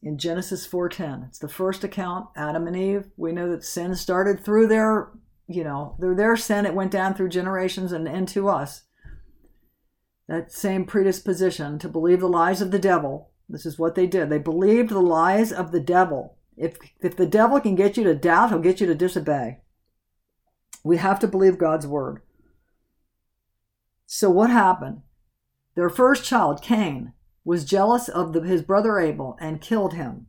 In 0.03 0.19
Genesis 0.19 0.67
4:10, 0.67 1.23
it's 1.23 1.39
the 1.39 1.47
first 1.47 1.83
account 1.83 2.27
Adam 2.35 2.67
and 2.67 2.75
Eve. 2.77 3.09
We 3.17 3.31
know 3.31 3.49
that 3.49 3.63
sin 3.63 3.95
started 3.95 4.39
through 4.39 4.67
their, 4.67 5.09
you 5.47 5.63
know, 5.63 5.95
through 5.99 6.17
their 6.17 6.37
sin 6.37 6.67
it 6.67 6.75
went 6.75 6.91
down 6.91 7.15
through 7.15 7.29
generations 7.29 7.91
and 7.91 8.07
into 8.07 8.47
us 8.47 8.83
that 10.27 10.51
same 10.51 10.85
predisposition 10.85 11.79
to 11.79 11.89
believe 11.89 12.21
the 12.21 12.27
lies 12.27 12.61
of 12.61 12.71
the 12.71 12.79
devil. 12.79 13.31
This 13.49 13.65
is 13.65 13.77
what 13.77 13.95
they 13.95 14.07
did. 14.07 14.29
They 14.29 14.39
believed 14.39 14.89
the 14.89 14.99
lies 14.99 15.51
of 15.51 15.71
the 15.71 15.79
devil. 15.79 16.37
If, 16.55 16.77
if 17.01 17.15
the 17.15 17.25
devil 17.25 17.59
can 17.59 17.75
get 17.75 17.97
you 17.97 18.03
to 18.05 18.15
doubt, 18.15 18.49
he'll 18.49 18.59
get 18.59 18.79
you 18.79 18.87
to 18.87 18.95
disobey. 18.95 19.59
We 20.83 20.97
have 20.97 21.19
to 21.19 21.27
believe 21.27 21.57
God's 21.57 21.87
word. 21.87 22.21
So, 24.05 24.29
what 24.29 24.49
happened? 24.49 25.01
Their 25.75 25.89
first 25.89 26.23
child, 26.23 26.61
Cain, 26.61 27.13
was 27.43 27.65
jealous 27.65 28.07
of 28.07 28.33
the, 28.33 28.41
his 28.41 28.61
brother 28.61 28.99
Abel 28.99 29.37
and 29.39 29.61
killed 29.61 29.93
him. 29.93 30.27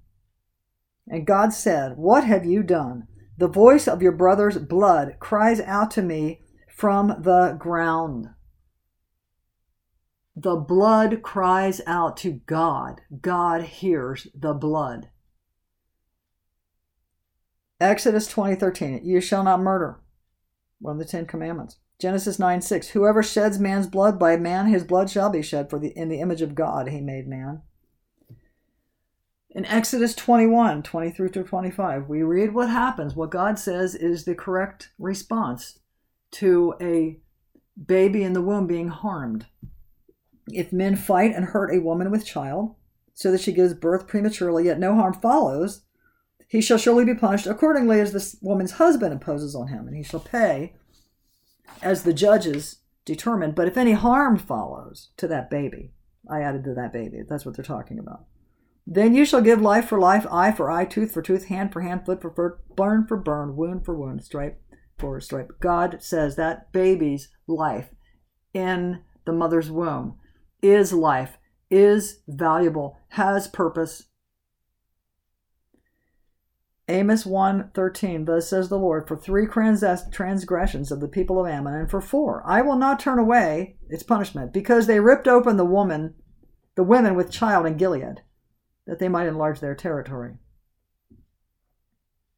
And 1.07 1.27
God 1.27 1.53
said, 1.53 1.97
What 1.97 2.25
have 2.25 2.45
you 2.45 2.63
done? 2.63 3.09
The 3.37 3.49
voice 3.49 3.87
of 3.89 4.01
your 4.01 4.13
brother's 4.13 4.59
blood 4.59 5.17
cries 5.19 5.61
out 5.61 5.91
to 5.93 6.03
me 6.03 6.41
from 6.69 7.09
the 7.21 7.57
ground. 7.59 8.29
The 10.37 10.57
blood 10.57 11.23
cries 11.23 11.81
out 11.87 12.17
to 12.19 12.41
God. 12.47 13.03
God 13.21 13.63
hears 13.63 14.27
the 14.35 14.53
blood. 14.53 15.09
Exodus 17.81 18.27
20:13 18.29 19.05
You 19.05 19.21
shall 19.21 19.45
not 19.45 19.61
murder. 19.61 20.01
one 20.81 20.95
of 20.95 20.99
the 20.99 21.05
Ten 21.05 21.27
Commandments. 21.27 21.79
Genesis 22.01 22.39
9 22.39 22.61
6. 22.61 22.89
Whoever 22.89 23.23
sheds 23.23 23.59
man's 23.59 23.87
blood, 23.87 24.19
by 24.19 24.37
man 24.37 24.67
his 24.67 24.85
blood 24.85 25.09
shall 25.09 25.31
be 25.31 25.43
shed, 25.43 25.71
for 25.71 25.79
the, 25.79 25.89
in 25.97 26.09
the 26.09 26.21
image 26.21 26.43
of 26.43 26.55
God 26.55 26.89
he 26.89 27.01
made 27.01 27.29
man. 27.29 27.63
In 29.51 29.65
Exodus 29.67 30.17
21 30.17 30.83
23 30.83 31.31
to 31.31 31.45
25, 31.45 32.09
we 32.09 32.23
read 32.23 32.53
what 32.53 32.69
happens. 32.69 33.15
What 33.15 33.31
God 33.31 33.59
says 33.59 33.95
is 33.95 34.25
the 34.25 34.35
correct 34.35 34.91
response 34.99 35.79
to 36.33 36.75
a 36.81 37.21
baby 37.87 38.25
in 38.25 38.33
the 38.33 38.43
womb 38.43 38.67
being 38.67 38.89
harmed. 38.89 39.47
If 40.49 40.73
men 40.73 40.97
fight 40.97 41.35
and 41.35 41.47
hurt 41.47 41.75
a 41.75 41.81
woman 41.81 42.11
with 42.11 42.27
child, 42.27 42.75
so 43.15 43.31
that 43.31 43.41
she 43.41 43.53
gives 43.53 43.75
birth 43.75 44.07
prematurely, 44.07 44.65
yet 44.65 44.79
no 44.79 44.95
harm 44.95 45.15
follows, 45.15 45.83
he 46.49 46.61
shall 46.61 46.79
surely 46.79 47.05
be 47.05 47.15
punished 47.15 47.47
accordingly 47.47 48.01
as 48.01 48.13
this 48.13 48.37
woman's 48.43 48.73
husband 48.73 49.13
imposes 49.13 49.55
on 49.55 49.69
him, 49.69 49.87
and 49.87 49.97
he 49.97 50.03
shall 50.03 50.21
pay 50.21 50.75
as 51.83 52.03
the 52.03 52.13
judges 52.13 52.81
determine. 53.05 53.53
But 53.53 53.69
if 53.69 53.77
any 53.77 53.93
harm 53.93 54.37
follows 54.37 55.11
to 55.17 55.29
that 55.29 55.49
baby, 55.49 55.93
I 56.31 56.41
added 56.41 56.65
to 56.65 56.75
that 56.75 56.93
baby, 56.93 57.23
that's 57.27 57.47
what 57.47 57.57
they're 57.57 57.65
talking 57.65 57.99
about. 57.99 58.25
Then 58.87 59.15
you 59.15 59.25
shall 59.25 59.41
give 59.41 59.63
life 59.63 59.87
for 59.89 59.99
life, 59.99 60.27
eye 60.31 60.53
for 60.53 60.71
eye, 60.71 60.85
tooth 60.85 61.13
for 61.13 61.23
tooth, 61.23 61.47
hand 61.47 61.73
for 61.73 61.81
hand, 61.81 62.05
foot 62.05 62.21
for 62.21 62.31
foot, 62.31 62.59
burn 62.77 63.07
for 63.07 63.17
burn, 63.17 63.57
wound 63.57 63.85
for 63.85 63.97
wound, 63.97 64.23
stripe 64.23 64.61
for 64.99 65.21
stripe. 65.21 65.53
God 65.61 66.03
says 66.03 66.37
that 66.37 66.71
baby's 66.73 67.29
life 67.47 67.89
in 68.53 69.03
the 69.25 69.33
mother's 69.33 69.71
womb 69.71 70.19
is 70.65 70.93
life, 70.93 71.37
is 71.71 72.21
valuable, 72.27 72.99
has 73.09 73.47
purpose. 73.47 74.07
Amos 76.89 77.25
1:13 77.25 78.27
Thus 78.27 78.49
says 78.49 78.69
the 78.69 78.79
Lord 78.79 79.07
for 79.07 79.17
three 79.17 79.47
transgressions 79.47 80.91
of 80.91 81.01
the 81.01 81.09
people 81.09 81.41
of 81.41 81.47
Ammon 81.47 81.75
and 81.75 81.91
for 81.91 82.01
four 82.01 82.43
I 82.45 82.61
will 82.61 82.77
not 82.77 83.01
turn 83.01 83.19
away 83.19 83.79
its 83.89 84.03
punishment 84.03 84.53
because 84.53 84.87
they 84.87 85.01
ripped 85.01 85.27
open 85.27 85.57
the 85.57 85.65
woman 85.65 86.15
the 86.75 86.85
women 86.85 87.15
with 87.15 87.31
child 87.31 87.65
in 87.65 87.79
Gilead 87.79 88.21
that 88.87 88.99
they 88.99 89.09
might 89.09 89.29
enlarge 89.29 89.61
their 89.61 89.75
territory. 89.75 90.39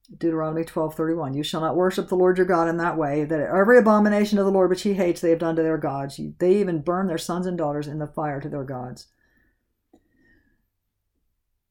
Deuteronomy 0.09 0.62
12:31 0.62 1.35
You 1.35 1.42
shall 1.42 1.61
not 1.61 1.77
worship 1.77 2.09
the 2.09 2.16
Lord 2.16 2.37
your 2.38 2.47
God 2.47 2.69
in 2.69 2.77
that 2.77 2.97
way 2.97 3.25
that 3.25 3.40
every 3.40 3.79
abomination 3.79 4.38
of 4.38 4.45
the 4.45 4.53
Lord 4.53 4.71
which 4.71 4.83
he 4.83 4.95
hates 4.95 5.21
they 5.21 5.31
have 5.31 5.40
done 5.40 5.57
to 5.57 5.62
their 5.62 5.79
gods 5.79 6.21
they 6.38 6.57
even 6.57 6.83
burn 6.83 7.07
their 7.07 7.19
sons 7.19 7.47
and 7.47 7.59
daughters 7.59 7.88
in 7.88 7.99
the 7.99 8.07
fire 8.07 8.40
to 8.40 8.49
their 8.49 8.64
gods. 8.64 9.09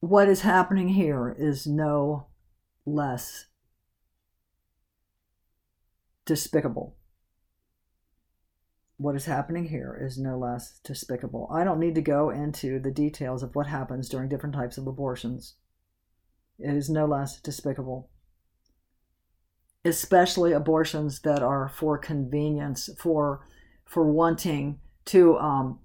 What 0.02 0.28
is 0.28 0.42
happening 0.42 0.90
here 0.90 1.36
is 1.38 1.66
no 1.66 2.28
less 2.86 3.46
despicable. 6.26 6.98
What 8.98 9.16
is 9.16 9.26
happening 9.26 9.66
here 9.66 9.98
is 10.00 10.18
no 10.18 10.38
less 10.38 10.80
despicable. 10.84 11.50
I 11.52 11.64
don't 11.64 11.80
need 11.80 11.96
to 11.96 12.02
go 12.02 12.30
into 12.30 12.80
the 12.80 12.92
details 12.92 13.44
of 13.44 13.56
what 13.56 13.68
happens 13.68 14.08
during 14.08 14.30
different 14.30 14.56
types 14.56 14.78
of 14.78 14.88
abortions. 14.88 15.56
It 16.60 16.74
is 16.74 16.90
no 16.90 17.06
less 17.06 17.40
despicable. 17.42 18.10
Especially 19.86 20.52
abortions 20.52 21.22
that 21.22 21.42
are 21.42 21.70
for 21.70 21.98
convenience, 21.98 22.90
for 22.98 23.48
for 23.86 24.12
wanting 24.12 24.80
to 25.06 25.38
um, 25.38 25.80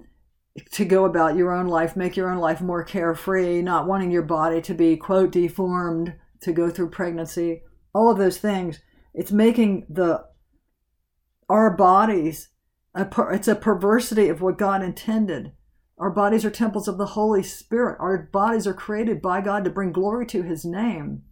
to 0.72 0.84
go 0.84 1.04
about 1.04 1.36
your 1.36 1.52
own 1.52 1.68
life, 1.68 1.96
make 1.96 2.16
your 2.16 2.30
own 2.30 2.38
life 2.38 2.60
more 2.60 2.82
carefree, 2.82 3.62
not 3.62 3.86
wanting 3.86 4.10
your 4.10 4.22
body 4.22 4.60
to 4.62 4.74
be 4.74 4.96
quote 4.96 5.30
deformed 5.30 6.14
to 6.40 6.52
go 6.52 6.70
through 6.70 6.90
pregnancy, 6.90 7.62
all 7.94 8.10
of 8.10 8.18
those 8.18 8.38
things. 8.38 8.80
It's 9.14 9.32
making 9.32 9.86
the 9.88 10.24
our 11.48 11.70
bodies 11.76 12.48
a 12.94 13.04
per, 13.04 13.32
it's 13.32 13.48
a 13.48 13.54
perversity 13.54 14.28
of 14.28 14.40
what 14.40 14.58
God 14.58 14.82
intended. 14.82 15.52
Our 15.98 16.10
bodies 16.10 16.44
are 16.44 16.50
temples 16.50 16.88
of 16.88 16.96
the 16.96 17.06
Holy 17.06 17.42
Spirit. 17.42 17.98
Our 18.00 18.28
bodies 18.32 18.66
are 18.66 18.74
created 18.74 19.20
by 19.20 19.40
God 19.42 19.64
to 19.64 19.70
bring 19.70 19.92
glory 19.92 20.26
to 20.26 20.42
His 20.42 20.64
name. 20.64 21.22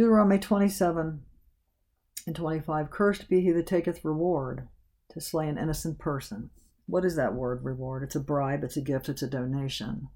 Deuteronomy 0.00 0.38
27 0.38 1.20
and 2.26 2.34
25 2.34 2.90
Cursed 2.90 3.28
be 3.28 3.42
he 3.42 3.50
that 3.52 3.66
taketh 3.66 4.02
reward 4.02 4.66
to 5.10 5.20
slay 5.20 5.46
an 5.46 5.58
innocent 5.58 5.98
person. 5.98 6.48
What 6.86 7.04
is 7.04 7.16
that 7.16 7.34
word, 7.34 7.62
reward? 7.62 8.02
It's 8.02 8.16
a 8.16 8.20
bribe, 8.20 8.64
it's 8.64 8.78
a 8.78 8.80
gift, 8.80 9.10
it's 9.10 9.20
a 9.20 9.26
donation. 9.26 10.08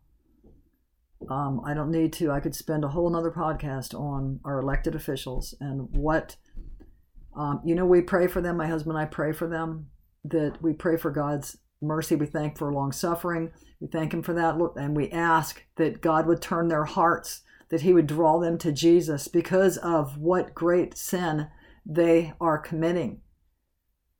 Um, 1.28 1.60
I 1.66 1.74
don't 1.74 1.90
need 1.90 2.14
to. 2.14 2.30
I 2.30 2.40
could 2.40 2.54
spend 2.54 2.82
a 2.82 2.88
whole 2.88 3.08
another 3.08 3.30
podcast 3.30 3.92
on 3.92 4.40
our 4.42 4.58
elected 4.58 4.94
officials 4.94 5.54
and 5.60 5.90
what, 5.90 6.36
um, 7.36 7.60
you 7.62 7.74
know, 7.74 7.84
we 7.84 8.00
pray 8.00 8.26
for 8.26 8.40
them. 8.40 8.56
My 8.56 8.66
husband 8.66 8.96
and 8.96 9.06
I 9.06 9.10
pray 9.10 9.32
for 9.32 9.46
them, 9.46 9.90
that 10.24 10.62
we 10.62 10.72
pray 10.72 10.96
for 10.96 11.10
God's 11.10 11.58
mercy. 11.82 12.16
We 12.16 12.24
thank 12.24 12.56
for 12.56 12.72
long 12.72 12.90
suffering. 12.90 13.52
We 13.80 13.88
thank 13.88 14.14
Him 14.14 14.22
for 14.22 14.32
that. 14.32 14.54
And 14.76 14.96
we 14.96 15.10
ask 15.10 15.62
that 15.76 16.00
God 16.00 16.26
would 16.26 16.40
turn 16.40 16.68
their 16.68 16.84
hearts, 16.84 17.42
that 17.74 17.82
He 17.82 17.92
would 17.92 18.06
draw 18.06 18.38
them 18.38 18.56
to 18.58 18.70
Jesus 18.70 19.26
because 19.26 19.78
of 19.78 20.16
what 20.16 20.54
great 20.54 20.96
sin 20.96 21.48
they 21.84 22.32
are 22.40 22.56
committing, 22.56 23.20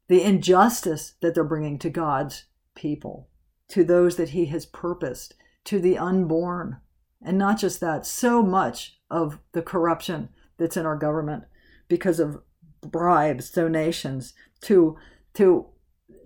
the 0.08 0.24
injustice 0.24 1.14
that 1.22 1.36
they're 1.36 1.44
bringing 1.44 1.78
to 1.78 1.88
God's 1.88 2.46
people, 2.74 3.28
to 3.68 3.84
those 3.84 4.16
that 4.16 4.30
He 4.30 4.46
has 4.46 4.66
purposed, 4.66 5.34
to 5.66 5.78
the 5.78 5.96
unborn. 5.96 6.78
And 7.22 7.38
not 7.38 7.60
just 7.60 7.78
that, 7.78 8.04
so 8.04 8.42
much 8.42 8.98
of 9.08 9.38
the 9.52 9.62
corruption 9.62 10.30
that's 10.58 10.76
in 10.76 10.84
our 10.84 10.96
government 10.96 11.44
because 11.86 12.18
of 12.18 12.42
bribes, 12.82 13.52
donations, 13.52 14.34
to, 14.62 14.98
to 15.34 15.66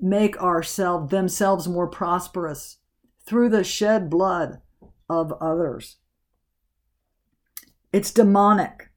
make 0.01 0.41
ourselves 0.41 1.11
themselves 1.11 1.69
more 1.69 1.89
prosperous 1.89 2.79
through 3.27 3.51
the 3.51 3.65
shed 3.65 4.09
blood 4.09 4.63
of 5.11 5.35
others. 5.43 5.99
It's 7.93 8.11
demonic. 8.11 8.91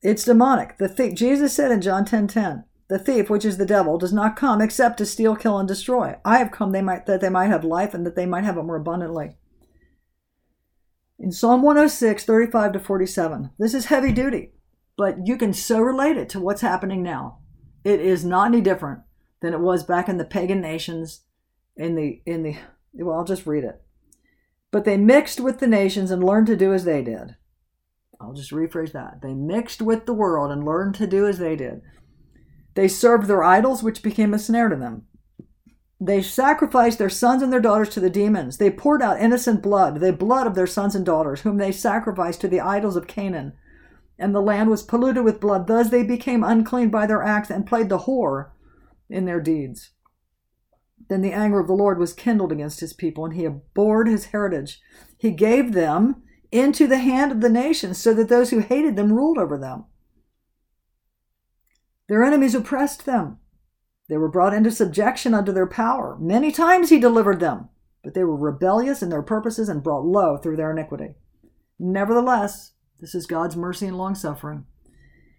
It's 0.00 0.24
demonic. 0.24 0.78
The 0.78 0.88
thief, 0.88 1.14
Jesus 1.14 1.52
said 1.52 1.70
in 1.70 1.80
John 1.80 2.04
10 2.04 2.28
10, 2.28 2.64
the 2.88 2.98
thief, 2.98 3.30
which 3.30 3.44
is 3.44 3.56
the 3.56 3.66
devil, 3.66 3.98
does 3.98 4.12
not 4.12 4.36
come 4.36 4.60
except 4.60 4.98
to 4.98 5.06
steal, 5.06 5.34
kill, 5.34 5.58
and 5.58 5.66
destroy. 5.66 6.16
I 6.24 6.38
have 6.38 6.50
come 6.50 6.72
they 6.72 6.82
might, 6.82 7.06
that 7.06 7.20
they 7.20 7.30
might 7.30 7.46
have 7.46 7.64
life 7.64 7.94
and 7.94 8.04
that 8.04 8.16
they 8.16 8.26
might 8.26 8.44
have 8.44 8.58
it 8.58 8.64
more 8.64 8.76
abundantly. 8.76 9.36
In 11.18 11.32
Psalm 11.32 11.62
106, 11.62 12.24
35 12.24 12.72
to 12.72 12.80
47, 12.80 13.50
this 13.58 13.74
is 13.74 13.86
heavy 13.86 14.12
duty, 14.12 14.52
but 14.96 15.26
you 15.26 15.36
can 15.36 15.52
so 15.52 15.80
relate 15.80 16.16
it 16.16 16.28
to 16.30 16.40
what's 16.40 16.60
happening 16.60 17.02
now. 17.02 17.38
It 17.84 18.00
is 18.00 18.24
not 18.24 18.48
any 18.48 18.60
different 18.60 19.00
than 19.40 19.54
it 19.54 19.60
was 19.60 19.84
back 19.84 20.08
in 20.08 20.18
the 20.18 20.24
pagan 20.24 20.60
nations 20.60 21.22
in 21.76 21.94
the 21.94 22.20
in 22.26 22.42
the 22.42 22.56
well, 22.92 23.18
I'll 23.18 23.24
just 23.24 23.46
read 23.46 23.64
it. 23.64 23.80
But 24.70 24.84
they 24.84 24.96
mixed 24.96 25.40
with 25.40 25.60
the 25.60 25.66
nations 25.66 26.10
and 26.10 26.22
learned 26.22 26.46
to 26.48 26.56
do 26.56 26.74
as 26.74 26.84
they 26.84 27.02
did. 27.02 27.36
I'll 28.22 28.32
just 28.32 28.52
rephrase 28.52 28.92
that. 28.92 29.20
They 29.20 29.34
mixed 29.34 29.82
with 29.82 30.06
the 30.06 30.14
world 30.14 30.52
and 30.52 30.64
learned 30.64 30.94
to 30.96 31.06
do 31.06 31.26
as 31.26 31.38
they 31.38 31.56
did. 31.56 31.82
They 32.74 32.88
served 32.88 33.26
their 33.26 33.42
idols, 33.42 33.82
which 33.82 34.02
became 34.02 34.32
a 34.32 34.38
snare 34.38 34.68
to 34.68 34.76
them. 34.76 35.06
They 36.00 36.22
sacrificed 36.22 36.98
their 36.98 37.10
sons 37.10 37.42
and 37.42 37.52
their 37.52 37.60
daughters 37.60 37.90
to 37.90 38.00
the 38.00 38.10
demons. 38.10 38.58
They 38.58 38.70
poured 38.70 39.02
out 39.02 39.20
innocent 39.20 39.62
blood, 39.62 40.00
the 40.00 40.12
blood 40.12 40.46
of 40.46 40.54
their 40.54 40.66
sons 40.66 40.94
and 40.94 41.04
daughters, 41.04 41.42
whom 41.42 41.58
they 41.58 41.72
sacrificed 41.72 42.40
to 42.40 42.48
the 42.48 42.60
idols 42.60 42.96
of 42.96 43.06
Canaan. 43.06 43.52
And 44.18 44.34
the 44.34 44.40
land 44.40 44.70
was 44.70 44.82
polluted 44.82 45.24
with 45.24 45.40
blood. 45.40 45.66
Thus 45.66 45.90
they 45.90 46.02
became 46.02 46.44
unclean 46.44 46.90
by 46.90 47.06
their 47.06 47.22
acts 47.22 47.50
and 47.50 47.66
played 47.66 47.88
the 47.88 48.00
whore 48.00 48.50
in 49.08 49.26
their 49.26 49.40
deeds. 49.40 49.90
Then 51.08 51.20
the 51.20 51.32
anger 51.32 51.60
of 51.60 51.66
the 51.66 51.74
Lord 51.74 51.98
was 51.98 52.12
kindled 52.12 52.52
against 52.52 52.80
his 52.80 52.92
people, 52.92 53.24
and 53.24 53.34
he 53.34 53.44
abhorred 53.44 54.08
his 54.08 54.26
heritage. 54.26 54.80
He 55.18 55.30
gave 55.30 55.72
them 55.72 56.22
into 56.52 56.86
the 56.86 56.98
hand 56.98 57.32
of 57.32 57.40
the 57.40 57.48
nations, 57.48 57.98
so 57.98 58.14
that 58.14 58.28
those 58.28 58.50
who 58.50 58.60
hated 58.60 58.94
them 58.94 59.12
ruled 59.12 59.38
over 59.38 59.58
them. 59.58 59.86
Their 62.08 62.22
enemies 62.22 62.54
oppressed 62.54 63.06
them. 63.06 63.38
They 64.08 64.18
were 64.18 64.28
brought 64.28 64.52
into 64.52 64.70
subjection 64.70 65.32
under 65.32 65.52
their 65.52 65.66
power. 65.66 66.18
Many 66.20 66.52
times 66.52 66.90
he 66.90 67.00
delivered 67.00 67.40
them, 67.40 67.70
but 68.04 68.14
they 68.14 68.24
were 68.24 68.36
rebellious 68.36 69.02
in 69.02 69.08
their 69.08 69.22
purposes 69.22 69.68
and 69.68 69.82
brought 69.82 70.04
low 70.04 70.36
through 70.36 70.56
their 70.56 70.70
iniquity. 70.70 71.14
Nevertheless, 71.78 72.72
this 73.00 73.14
is 73.14 73.26
God's 73.26 73.56
mercy 73.56 73.86
and 73.86 73.96
longsuffering. 73.96 74.66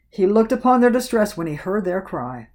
He 0.10 0.26
looked 0.26 0.52
upon 0.52 0.82
their 0.82 0.90
distress 0.90 1.38
when 1.38 1.48
he 1.48 1.56
heard 1.56 1.86
their 1.86 2.02
cry. 2.02 2.50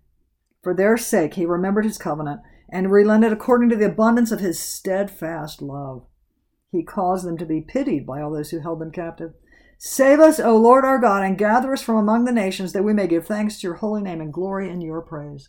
For 0.62 0.75
their 0.75 0.97
sake 0.97 1.35
he 1.35 1.47
remembered 1.47 1.85
his 1.85 1.99
covenant 1.99 2.40
and 2.68 2.90
relented 2.90 3.33
according 3.33 3.68
to 3.71 3.77
the 3.77 3.87
abundance 3.87 4.33
of 4.33 4.40
his 4.40 4.59
steadfast 4.59 5.62
love. 5.62 6.05
He 6.70 6.83
caused 6.83 7.26
them 7.26 7.38
to 7.38 7.46
be 7.46 7.61
pitied 7.61 8.07
by 8.07 8.20
all 8.20 8.31
those 8.31 8.50
who 8.50 8.61
held 8.61 8.81
them 8.81 8.92
captive. 8.92 9.35
Save 9.78 10.20
us, 10.20 10.40
O 10.40 10.57
Lord 10.57 10.85
our 10.85 10.98
God, 10.98 11.22
and 11.22 11.38
gather 11.38 11.72
us 11.72 11.83
from 11.83 11.96
among 11.96 12.24
the 12.24 12.33
nations, 12.33 12.72
that 12.72 12.83
we 12.83 12.92
may 12.92 13.07
give 13.07 13.26
thanks 13.26 13.61
to 13.61 13.66
your 13.68 13.76
holy 13.76 14.02
name 14.02 14.20
and 14.20 14.33
glory 14.33 14.68
in 14.68 14.81
your 14.81 15.00
praise. 15.00 15.48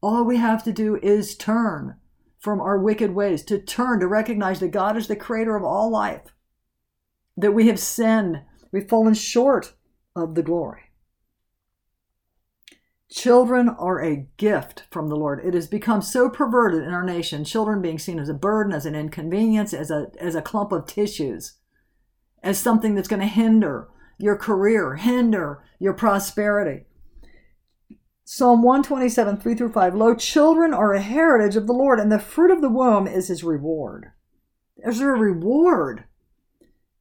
All 0.00 0.24
we 0.24 0.38
have 0.38 0.64
to 0.64 0.72
do 0.72 0.96
is 1.02 1.36
turn 1.36 1.96
from 2.38 2.60
our 2.60 2.78
wicked 2.78 3.14
ways, 3.14 3.44
to 3.44 3.58
turn, 3.60 4.00
to 4.00 4.06
recognize 4.06 4.60
that 4.60 4.68
God 4.68 4.96
is 4.96 5.08
the 5.08 5.16
creator 5.16 5.56
of 5.56 5.64
all 5.64 5.90
life, 5.90 6.32
that 7.36 7.52
we 7.52 7.68
have 7.68 7.78
sinned, 7.78 8.42
we've 8.72 8.88
fallen 8.88 9.14
short 9.14 9.74
of 10.14 10.34
the 10.34 10.42
glory. 10.42 10.85
Children 13.08 13.68
are 13.68 14.02
a 14.02 14.26
gift 14.36 14.84
from 14.90 15.08
the 15.08 15.16
Lord. 15.16 15.40
It 15.44 15.54
has 15.54 15.68
become 15.68 16.02
so 16.02 16.28
perverted 16.28 16.82
in 16.82 16.92
our 16.92 17.04
nation, 17.04 17.44
children 17.44 17.80
being 17.80 18.00
seen 18.00 18.18
as 18.18 18.28
a 18.28 18.34
burden, 18.34 18.72
as 18.72 18.84
an 18.84 18.96
inconvenience, 18.96 19.72
as 19.72 19.90
a, 19.92 20.10
as 20.18 20.34
a 20.34 20.42
clump 20.42 20.72
of 20.72 20.86
tissues, 20.86 21.54
as 22.42 22.58
something 22.58 22.94
that's 22.94 23.06
going 23.06 23.20
to 23.20 23.26
hinder 23.26 23.88
your 24.18 24.36
career, 24.36 24.96
hinder 24.96 25.62
your 25.78 25.92
prosperity. 25.92 26.84
Psalm 28.24 28.60
127, 28.62 29.36
3 29.36 29.54
through 29.54 29.72
5. 29.72 29.94
Lo, 29.94 30.14
children 30.16 30.74
are 30.74 30.92
a 30.92 31.00
heritage 31.00 31.54
of 31.54 31.68
the 31.68 31.72
Lord, 31.72 32.00
and 32.00 32.10
the 32.10 32.18
fruit 32.18 32.50
of 32.50 32.60
the 32.60 32.68
womb 32.68 33.06
is 33.06 33.28
his 33.28 33.44
reward. 33.44 34.10
There's 34.76 35.00
a 35.00 35.06
reward. 35.06 36.04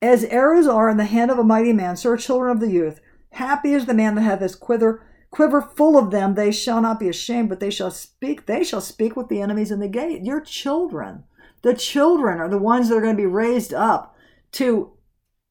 As 0.04 0.24
arrows 0.26 0.68
are 0.68 0.88
in 0.88 0.98
the 0.98 1.06
hand 1.06 1.32
of 1.32 1.39
a 1.39 1.44
mighty 1.44 1.74
man, 1.74 1.98
so 1.98 2.12
are 2.12 2.18
children 2.18 2.52
of 2.52 2.60
the 2.60 2.72
youth. 2.72 3.02
Happy 3.32 3.74
is 3.74 3.88
the 3.88 3.96
man 3.96 4.13
that 4.15 4.22
hath 4.22 4.41
his 4.41 4.54
quiver 4.54 5.04
quiver 5.36 5.62
full 5.62 5.98
of 5.98 6.12
them 6.12 6.34
they 6.34 6.50
shall 6.50 6.82
not 6.82 6.98
be 6.98 7.10
ashamed 7.10 7.50
but 7.50 7.60
they 7.60 7.69
shall 7.69 7.91
speak 7.91 8.45
they 8.45 8.63
shall 8.63 8.80
speak 8.80 9.17
with 9.17 9.28
the 9.28 9.41
enemies 9.41 9.69
in 9.69 9.82
the 9.82 9.88
gate. 9.88 10.24
Your 10.24 10.39
children 10.39 11.26
the 11.62 11.74
children 11.74 12.39
are 12.39 12.48
the 12.48 12.58
ones 12.58 12.88
that 12.88 12.95
are 12.95 13.02
going 13.02 13.17
to 13.17 13.21
be 13.21 13.26
raised 13.26 13.74
up 13.74 14.15
to 14.54 14.93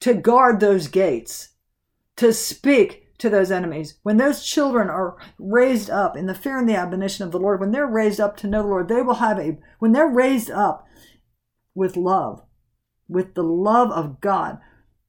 to 0.00 0.14
guard 0.14 0.58
those 0.58 0.88
gates 0.88 1.50
to 2.16 2.32
speak 2.32 3.18
to 3.18 3.28
those 3.28 3.50
enemies. 3.50 3.98
When 4.02 4.16
those 4.16 4.42
children 4.42 4.88
are 4.88 5.18
raised 5.38 5.90
up 5.90 6.16
in 6.16 6.24
the 6.24 6.34
fear 6.34 6.58
and 6.58 6.68
the 6.68 6.76
admonition 6.76 7.26
of 7.26 7.30
the 7.30 7.38
lord 7.38 7.60
when 7.60 7.70
they're 7.70 7.86
raised 7.86 8.20
up 8.20 8.38
to 8.38 8.46
know 8.46 8.62
the 8.62 8.68
lord 8.68 8.88
they 8.88 9.02
will 9.02 9.14
have 9.16 9.38
a 9.38 9.58
when 9.80 9.92
they're 9.92 10.08
raised 10.08 10.50
up 10.50 10.86
with 11.74 11.94
love 11.94 12.40
with 13.06 13.34
the 13.34 13.42
love 13.42 13.90
of 13.90 14.22
god 14.22 14.58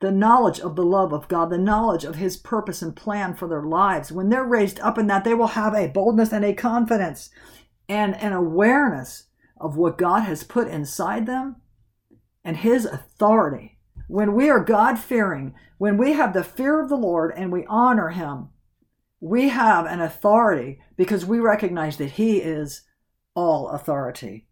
the 0.01 0.12
knowledge 0.12 0.60
of 0.60 0.75
the 0.75 0.86
love 0.86 1.13
of 1.13 1.27
God, 1.27 1.49
the 1.49 1.58
knowledge 1.58 2.03
of 2.03 2.15
His 2.15 2.38
purpose 2.38 2.81
and 2.81 2.95
plan 2.95 3.34
for 3.34 3.47
their 3.47 3.63
lives. 3.63 4.12
When 4.12 4.29
they're 4.29 4.43
raised 4.43 4.79
up 4.81 4.97
in 4.97 5.08
that, 5.08 5.23
they 5.23 5.34
will 5.34 5.47
have 5.47 5.73
a 5.73 5.88
boldness 5.88 6.31
and 6.31 6.43
a 6.43 6.53
confidence 6.53 7.29
and 7.88 8.15
an 8.15 8.34
awareness 8.34 9.27
of 9.60 9.77
what 9.77 9.97
God 9.97 10.21
has 10.21 10.43
put 10.43 10.67
inside 10.67 11.25
them 11.25 11.58
and 12.43 12.58
His 12.58 12.86
authority. 12.86 13.77
When 14.08 14.34
we 14.34 14.49
are 14.49 14.63
God 14.63 14.99
fearing, 14.99 15.55
when 15.77 15.97
we 15.97 16.13
have 16.13 16.34
the 16.34 16.43
fear 16.43 16.81
of 16.81 16.89
the 16.89 16.97
Lord 16.97 17.34
and 17.36 17.51
we 17.51 17.65
honor 17.67 18.10
Him, 18.10 18.49
we 19.19 19.49
have 19.49 19.86
an 19.86 20.01
authority 20.01 20.79
because 20.97 21.25
we 21.25 21.39
recognize 21.39 21.97
that 21.97 22.12
He 22.12 22.38
is 22.38 22.84
all 23.34 23.69
authority. 23.69 24.44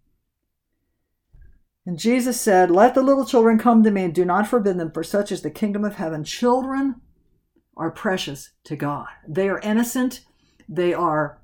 And 1.86 2.00
Jesus 2.00 2.40
said, 2.40 2.72
Let 2.72 2.94
the 2.96 3.02
little 3.02 3.26
children 3.26 3.58
come 3.60 3.84
to 3.84 3.92
me 3.92 4.04
and 4.04 4.16
do 4.16 4.26
not 4.26 4.48
forbid 4.48 4.78
them, 4.78 4.92
for 4.92 5.04
such 5.04 5.32
is 5.32 5.42
the 5.42 5.52
kingdom 5.52 5.84
of 5.84 5.96
heaven. 5.96 6.24
Children 6.24 7.02
are 7.76 7.92
precious 7.92 8.52
to 8.66 8.76
God. 8.76 9.08
They 9.28 9.50
are 9.50 9.60
innocent. 9.60 10.22
They 10.70 10.94
are 10.94 11.42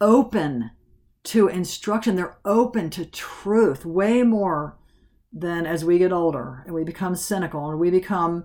open 0.00 0.70
to 1.24 1.48
instruction. 1.48 2.16
They're 2.16 2.38
open 2.44 2.90
to 2.90 3.06
truth 3.06 3.86
way 3.86 4.22
more 4.22 4.78
than 5.32 5.66
as 5.66 5.84
we 5.84 5.98
get 5.98 6.12
older 6.12 6.62
and 6.64 6.74
we 6.74 6.84
become 6.84 7.14
cynical 7.14 7.70
and 7.70 7.78
we 7.78 7.90
become 7.90 8.44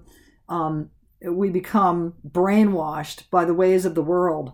um, 0.50 0.90
we 1.26 1.50
become 1.50 2.14
brainwashed 2.28 3.30
by 3.30 3.46
the 3.46 3.54
ways 3.54 3.86
of 3.86 3.96
the 3.96 4.04
world 4.04 4.54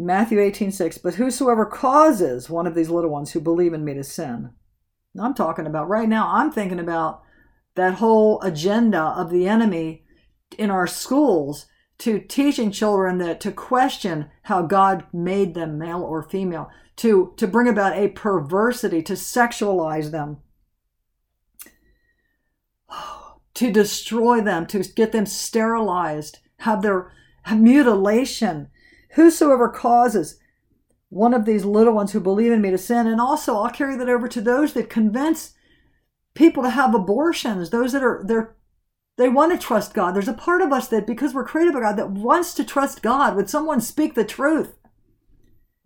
Matthew 0.00 0.38
18, 0.38 0.70
6, 0.70 0.98
but 0.98 1.16
whosoever 1.16 1.66
causes 1.66 2.48
one 2.48 2.68
of 2.68 2.76
these 2.76 2.88
little 2.88 3.10
ones 3.10 3.32
who 3.32 3.40
believe 3.40 3.72
in 3.72 3.84
me 3.84 3.94
to 3.94 4.04
sin. 4.04 4.50
I'm 5.20 5.34
talking 5.34 5.66
about 5.66 5.88
right 5.88 6.08
now, 6.08 6.30
I'm 6.32 6.52
thinking 6.52 6.78
about 6.78 7.22
that 7.74 7.94
whole 7.94 8.40
agenda 8.42 9.00
of 9.00 9.30
the 9.30 9.48
enemy 9.48 10.04
in 10.56 10.70
our 10.70 10.86
schools 10.86 11.66
to 11.98 12.20
teaching 12.20 12.70
children 12.70 13.18
that 13.18 13.40
to 13.40 13.50
question 13.50 14.30
how 14.42 14.62
God 14.62 15.04
made 15.12 15.54
them 15.54 15.78
male 15.78 16.02
or 16.02 16.22
female, 16.22 16.70
to, 16.96 17.34
to 17.36 17.48
bring 17.48 17.66
about 17.66 17.96
a 17.96 18.08
perversity, 18.08 19.02
to 19.02 19.14
sexualize 19.14 20.12
them, 20.12 20.36
to 23.54 23.72
destroy 23.72 24.40
them, 24.40 24.64
to 24.66 24.84
get 24.94 25.10
them 25.10 25.26
sterilized, 25.26 26.38
have 26.58 26.82
their 26.82 27.12
have 27.42 27.58
mutilation, 27.58 28.68
Whosoever 29.12 29.68
causes 29.68 30.38
one 31.08 31.32
of 31.34 31.44
these 31.44 31.64
little 31.64 31.94
ones 31.94 32.12
who 32.12 32.20
believe 32.20 32.52
in 32.52 32.60
me 32.60 32.70
to 32.70 32.78
sin, 32.78 33.06
and 33.06 33.20
also 33.20 33.56
I'll 33.56 33.70
carry 33.70 33.96
that 33.96 34.08
over 34.08 34.28
to 34.28 34.40
those 34.40 34.74
that 34.74 34.90
convince 34.90 35.54
people 36.34 36.62
to 36.62 36.70
have 36.70 36.94
abortions, 36.94 37.70
those 37.70 37.92
that 37.92 38.02
are 38.02 38.22
they're 38.24 38.54
they 39.16 39.28
want 39.28 39.50
to 39.52 39.58
trust 39.58 39.94
God. 39.94 40.14
There's 40.14 40.28
a 40.28 40.32
part 40.32 40.62
of 40.62 40.72
us 40.72 40.86
that, 40.88 41.04
because 41.04 41.34
we're 41.34 41.44
created 41.44 41.74
by 41.74 41.80
God, 41.80 41.96
that 41.96 42.10
wants 42.10 42.54
to 42.54 42.64
trust 42.64 43.02
God. 43.02 43.34
Would 43.34 43.50
someone 43.50 43.80
speak 43.80 44.14
the 44.14 44.24
truth? 44.24 44.78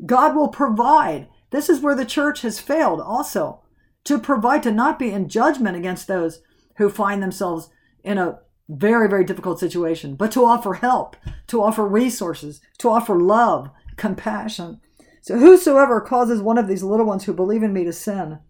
God 0.05 0.37
will 0.37 0.49
provide. 0.49 1.29
This 1.51 1.71
is 1.71 1.81
where 1.81 1.95
the 1.95 2.05
church 2.05 2.43
has 2.43 2.61
failed 2.61 3.01
also 3.01 3.63
to 4.05 4.19
provide, 4.19 4.63
to 4.65 4.71
not 4.71 4.99
be 4.99 5.11
in 5.11 5.31
judgment 5.31 5.79
against 5.79 6.09
those 6.09 6.43
who 6.77 6.91
find 6.91 7.23
themselves 7.23 7.71
in 8.05 8.19
a 8.19 8.41
very, 8.69 9.09
very 9.09 9.25
difficult 9.25 9.59
situation, 9.59 10.15
but 10.15 10.33
to 10.33 10.45
offer 10.45 10.75
help, 10.75 11.17
to 11.49 11.63
offer 11.63 11.87
resources, 11.87 12.61
to 12.79 12.89
offer 12.89 13.21
love, 13.21 13.71
compassion. 13.97 14.81
So, 15.21 15.39
whosoever 15.39 16.01
causes 16.01 16.41
one 16.41 16.59
of 16.59 16.69
these 16.69 16.83
little 16.83 17.07
ones 17.07 17.25
who 17.25 17.33
believe 17.33 17.63
in 17.63 17.73
me 17.73 17.85
to 17.85 17.93
sin, 17.93 18.41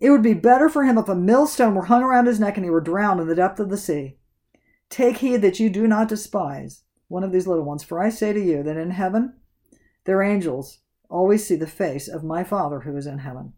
it 0.00 0.10
would 0.10 0.22
be 0.22 0.34
better 0.34 0.68
for 0.68 0.84
him 0.84 0.98
if 0.98 1.08
a 1.08 1.14
millstone 1.14 1.74
were 1.74 1.86
hung 1.86 2.02
around 2.02 2.26
his 2.26 2.40
neck 2.40 2.56
and 2.56 2.64
he 2.64 2.70
were 2.70 2.80
drowned 2.80 3.20
in 3.20 3.28
the 3.28 3.34
depth 3.34 3.60
of 3.60 3.70
the 3.70 3.76
sea. 3.76 4.16
Take 4.90 5.18
heed 5.18 5.38
that 5.38 5.58
you 5.58 5.70
do 5.70 5.86
not 5.86 6.08
despise 6.08 6.82
one 7.08 7.24
of 7.24 7.32
these 7.32 7.46
little 7.46 7.64
ones, 7.64 7.82
for 7.82 8.00
I 8.02 8.08
say 8.08 8.32
to 8.32 8.40
you 8.40 8.62
that 8.62 8.76
in 8.76 8.90
heaven 8.90 9.34
their 10.04 10.22
angels 10.22 10.78
always 11.08 11.46
see 11.46 11.56
the 11.56 11.66
face 11.66 12.08
of 12.08 12.24
my 12.24 12.44
Father 12.44 12.80
who 12.80 12.96
is 12.96 13.06
in 13.06 13.18
heaven. 13.18 13.52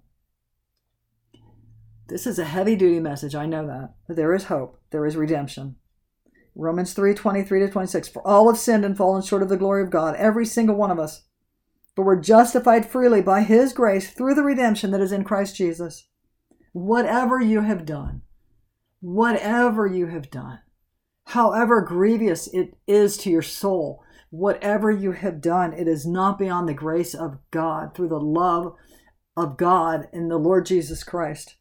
This 2.09 2.27
is 2.27 2.39
a 2.39 2.45
heavy 2.45 2.75
duty 2.75 3.01
message, 3.01 3.35
I 3.35 3.47
know 3.47 3.67
that, 3.67 3.95
but 4.07 4.17
there 4.17 4.35
is 4.35 4.45
hope, 4.45 4.81
there 4.91 5.05
is 5.05 5.17
redemption. 5.17 5.77
Romans 6.59 6.93
3 6.93 7.15
23 7.15 7.61
to 7.61 7.69
26. 7.69 8.09
For 8.09 8.27
all 8.27 8.51
have 8.51 8.59
sinned 8.59 8.85
and 8.85 8.97
fallen 8.97 9.23
short 9.23 9.43
of 9.43 9.49
the 9.49 9.57
glory 9.57 9.83
of 9.83 9.91
God, 9.91 10.17
every 10.17 10.45
single 10.45 10.75
one 10.75 10.91
of 10.91 10.99
us. 10.99 11.23
But 11.95 12.03
we're 12.03 12.21
justified 12.21 12.85
freely 12.85 13.23
by 13.23 13.43
His 13.43 13.73
grace 13.73 14.11
through 14.11 14.35
the 14.35 14.43
redemption 14.43 14.91
that 14.91 15.01
is 15.01 15.13
in 15.13 15.23
Christ 15.23 15.55
Jesus. 15.55 16.09
Whatever 16.73 17.41
you 17.41 17.61
have 17.61 17.87
done, 17.87 18.23
whatever 19.01 19.87
you 19.87 20.07
have 20.09 20.31
done, 20.31 20.59
however 21.27 21.81
grievous 21.81 22.49
it 22.49 22.77
is 22.89 23.17
to 23.19 23.31
your 23.31 23.43
soul, 23.43 24.03
whatever 24.31 24.91
you 24.91 25.13
have 25.13 25.41
done, 25.41 25.73
it 25.73 25.87
is 25.87 26.07
not 26.07 26.41
beyond 26.41 26.69
the 26.69 26.75
grace 26.75 27.15
of 27.15 27.39
God 27.53 27.95
through 27.95 28.09
the 28.09 28.21
love 28.21 28.75
of 29.37 29.57
God 29.57 30.09
in 30.13 30.29
the 30.29 30.39
Lord 30.39 30.67
Jesus 30.67 31.05
Christ 31.05 31.55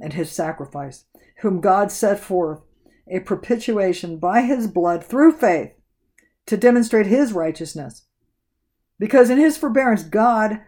and 0.00 0.14
His 0.14 0.32
sacrifice, 0.32 1.04
whom 1.42 1.60
God 1.60 1.92
set 1.92 2.18
forth 2.18 2.62
a 3.12 3.20
propitiation 3.20 4.18
by 4.18 4.42
his 4.42 4.66
blood 4.66 5.04
through 5.04 5.32
faith 5.32 5.74
to 6.46 6.56
demonstrate 6.56 7.06
his 7.06 7.32
righteousness. 7.32 8.06
Because 8.98 9.30
in 9.30 9.38
his 9.38 9.56
forbearance, 9.56 10.02
God 10.02 10.60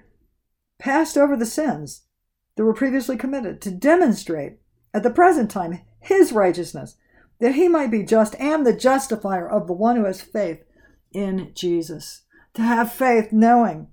passed 0.79 1.17
over 1.17 1.37
the 1.37 1.47
sins 1.47 2.03
that 2.57 2.65
were 2.65 2.75
previously 2.75 3.17
committed 3.17 3.61
to 3.63 3.71
demonstrate 3.71 4.59
at 4.93 5.03
the 5.03 5.11
present 5.11 5.51
time 5.51 5.81
his 6.01 6.33
righteousness, 6.33 6.97
that 7.41 7.55
he 7.55 7.67
might 7.67 7.91
be 7.91 8.03
just 8.03 8.35
and 8.37 8.65
the 8.65 8.77
justifier 8.77 9.49
of 9.49 9.67
the 9.67 9.73
one 9.73 9.97
who 9.97 10.05
has 10.05 10.21
faith 10.21 10.63
in 11.13 11.51
Jesus. 11.55 12.23
To 12.55 12.63
have 12.63 12.93
faith 12.93 13.33
knowing 13.33 13.89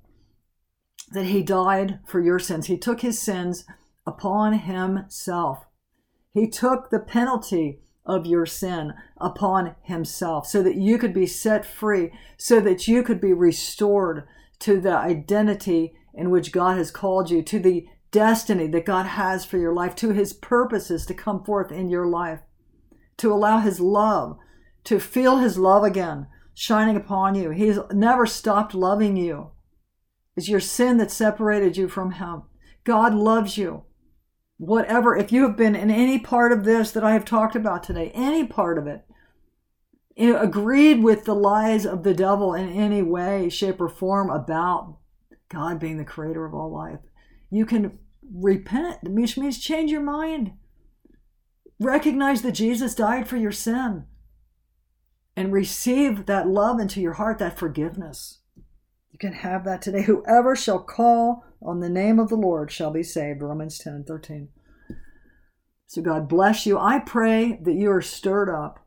that 1.14 1.26
he 1.26 1.42
died 1.42 2.00
for 2.06 2.20
your 2.20 2.38
sins, 2.38 2.68
he 2.68 2.78
took 2.78 3.02
his 3.02 3.20
sins 3.20 3.66
upon 4.06 4.54
himself. 4.54 5.66
He 6.34 6.48
took 6.48 6.90
the 6.90 7.00
penalty 7.00 7.80
of 8.12 8.26
your 8.26 8.46
sin 8.46 8.94
upon 9.18 9.76
himself 9.82 10.46
so 10.48 10.62
that 10.62 10.76
you 10.76 10.98
could 10.98 11.14
be 11.14 11.26
set 11.26 11.66
free, 11.66 12.12
so 12.38 12.60
that 12.60 12.88
you 12.88 13.04
could 13.04 13.22
be 13.22 13.34
restored 13.34 14.28
to 14.60 14.80
the 14.80 14.96
identity 14.96 15.94
in 16.14 16.30
which 16.30 16.52
God 16.52 16.78
has 16.78 16.92
called 16.92 17.30
you, 17.30 17.42
to 17.44 17.60
the 17.60 17.88
destiny 18.12 18.68
that 18.68 18.86
God 18.86 19.06
has 19.06 19.46
for 19.46 19.58
your 19.58 19.74
life, 19.74 19.96
to 19.96 20.12
his 20.12 20.34
purposes 20.34 21.06
to 21.06 21.14
come 21.14 21.44
forth 21.44 21.72
in 21.72 21.90
your 21.90 22.06
life, 22.06 22.42
to 23.18 23.32
allow 23.32 23.60
his 23.60 23.80
love, 23.80 24.38
to 24.84 25.00
feel 25.00 25.38
his 25.38 25.58
love 25.58 25.84
again 25.84 26.28
shining 26.54 26.98
upon 26.98 27.36
you. 27.36 27.52
He's 27.52 27.80
never 27.92 28.26
stopped 28.26 28.76
loving 28.76 29.16
you. 29.16 29.52
It's 30.36 30.50
your 30.50 30.60
sin 30.60 30.98
that 30.98 31.12
separated 31.12 31.78
you 31.78 31.88
from 31.88 32.12
him. 32.12 32.44
God 32.84 33.14
loves 33.14 33.58
you 33.58 33.84
whatever, 34.62 35.18
if 35.18 35.32
you 35.32 35.42
have 35.42 35.58
been 35.58 35.76
in 35.76 35.90
any 35.90 36.20
part 36.20 36.52
of 36.52 36.66
this 36.66 36.92
that 36.92 37.04
I 37.04 37.14
have 37.14 37.26
talked 37.26 37.56
about 37.56 37.82
today, 37.82 38.12
any 38.14 38.46
part 38.46 38.78
of 38.78 38.86
it, 38.86 39.04
agreed 40.16 41.04
with 41.04 41.26
the 41.26 41.34
lies 41.34 41.84
of 41.84 42.04
the 42.04 42.14
devil 42.14 42.54
in 42.54 42.70
any 42.70 43.02
way, 43.02 43.50
shape, 43.50 43.82
or 43.82 43.90
form 43.90 44.30
about 44.30 45.00
God 45.50 45.80
being 45.80 45.98
the 45.98 46.06
creator 46.06 46.46
of 46.46 46.54
all 46.54 46.72
life, 46.72 47.00
you 47.50 47.66
can 47.66 47.98
repent, 48.32 49.00
which 49.02 49.36
means 49.36 49.58
change 49.58 49.90
your 49.90 50.04
mind. 50.04 50.54
Recognize 51.80 52.44
that 52.44 52.52
Jesus 52.52 52.94
died 52.94 53.28
for 53.28 53.38
your 53.38 53.52
sin 53.52 54.06
and 55.36 55.52
receive 55.52 56.28
that 56.28 56.48
love 56.48 56.80
into 56.80 57.02
your 57.02 57.14
heart, 57.14 57.40
that 57.40 57.58
forgiveness. 57.58 58.41
Can 59.22 59.34
have 59.34 59.66
that 59.66 59.84
today. 59.84 60.02
Whoever 60.02 60.56
shall 60.56 60.80
call 60.80 61.46
on 61.62 61.80
the 61.80 61.90
name 61.90 62.20
of 62.20 62.30
the 62.30 62.36
Lord 62.36 62.72
shall 62.72 62.90
be 62.90 63.04
saved. 63.04 63.44
Romans 63.44 63.78
10 63.78 63.94
and 63.94 64.08
13. 64.08 64.50
So 65.86 66.02
God 66.02 66.28
bless 66.28 66.66
you. 66.66 66.80
I 66.80 66.98
pray 66.98 67.60
that 67.62 67.76
you 67.76 67.92
are 67.92 68.02
stirred 68.02 68.50
up, 68.50 68.84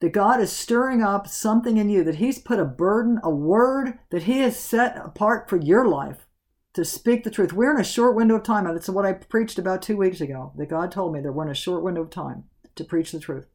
that 0.00 0.14
God 0.14 0.40
is 0.40 0.50
stirring 0.50 1.02
up 1.02 1.28
something 1.28 1.76
in 1.76 1.90
you, 1.90 2.02
that 2.02 2.14
He's 2.14 2.38
put 2.38 2.60
a 2.60 2.64
burden, 2.64 3.20
a 3.22 3.28
word 3.28 3.98
that 4.10 4.22
He 4.22 4.38
has 4.38 4.58
set 4.58 4.96
apart 4.96 5.50
for 5.50 5.58
your 5.58 5.86
life 5.86 6.26
to 6.72 6.82
speak 6.82 7.22
the 7.22 7.30
truth. 7.30 7.52
We're 7.52 7.74
in 7.74 7.80
a 7.80 7.84
short 7.84 8.16
window 8.16 8.36
of 8.36 8.44
time. 8.44 8.64
That's 8.64 8.88
what 8.88 9.04
I 9.04 9.12
preached 9.12 9.58
about 9.58 9.82
two 9.82 9.98
weeks 9.98 10.22
ago, 10.22 10.54
that 10.56 10.70
God 10.70 10.90
told 10.90 11.12
me 11.12 11.20
that 11.20 11.32
we're 11.32 11.44
in 11.44 11.50
a 11.50 11.54
short 11.54 11.82
window 11.82 12.00
of 12.00 12.08
time 12.08 12.44
to 12.74 12.84
preach 12.84 13.12
the 13.12 13.20
truth. 13.20 13.48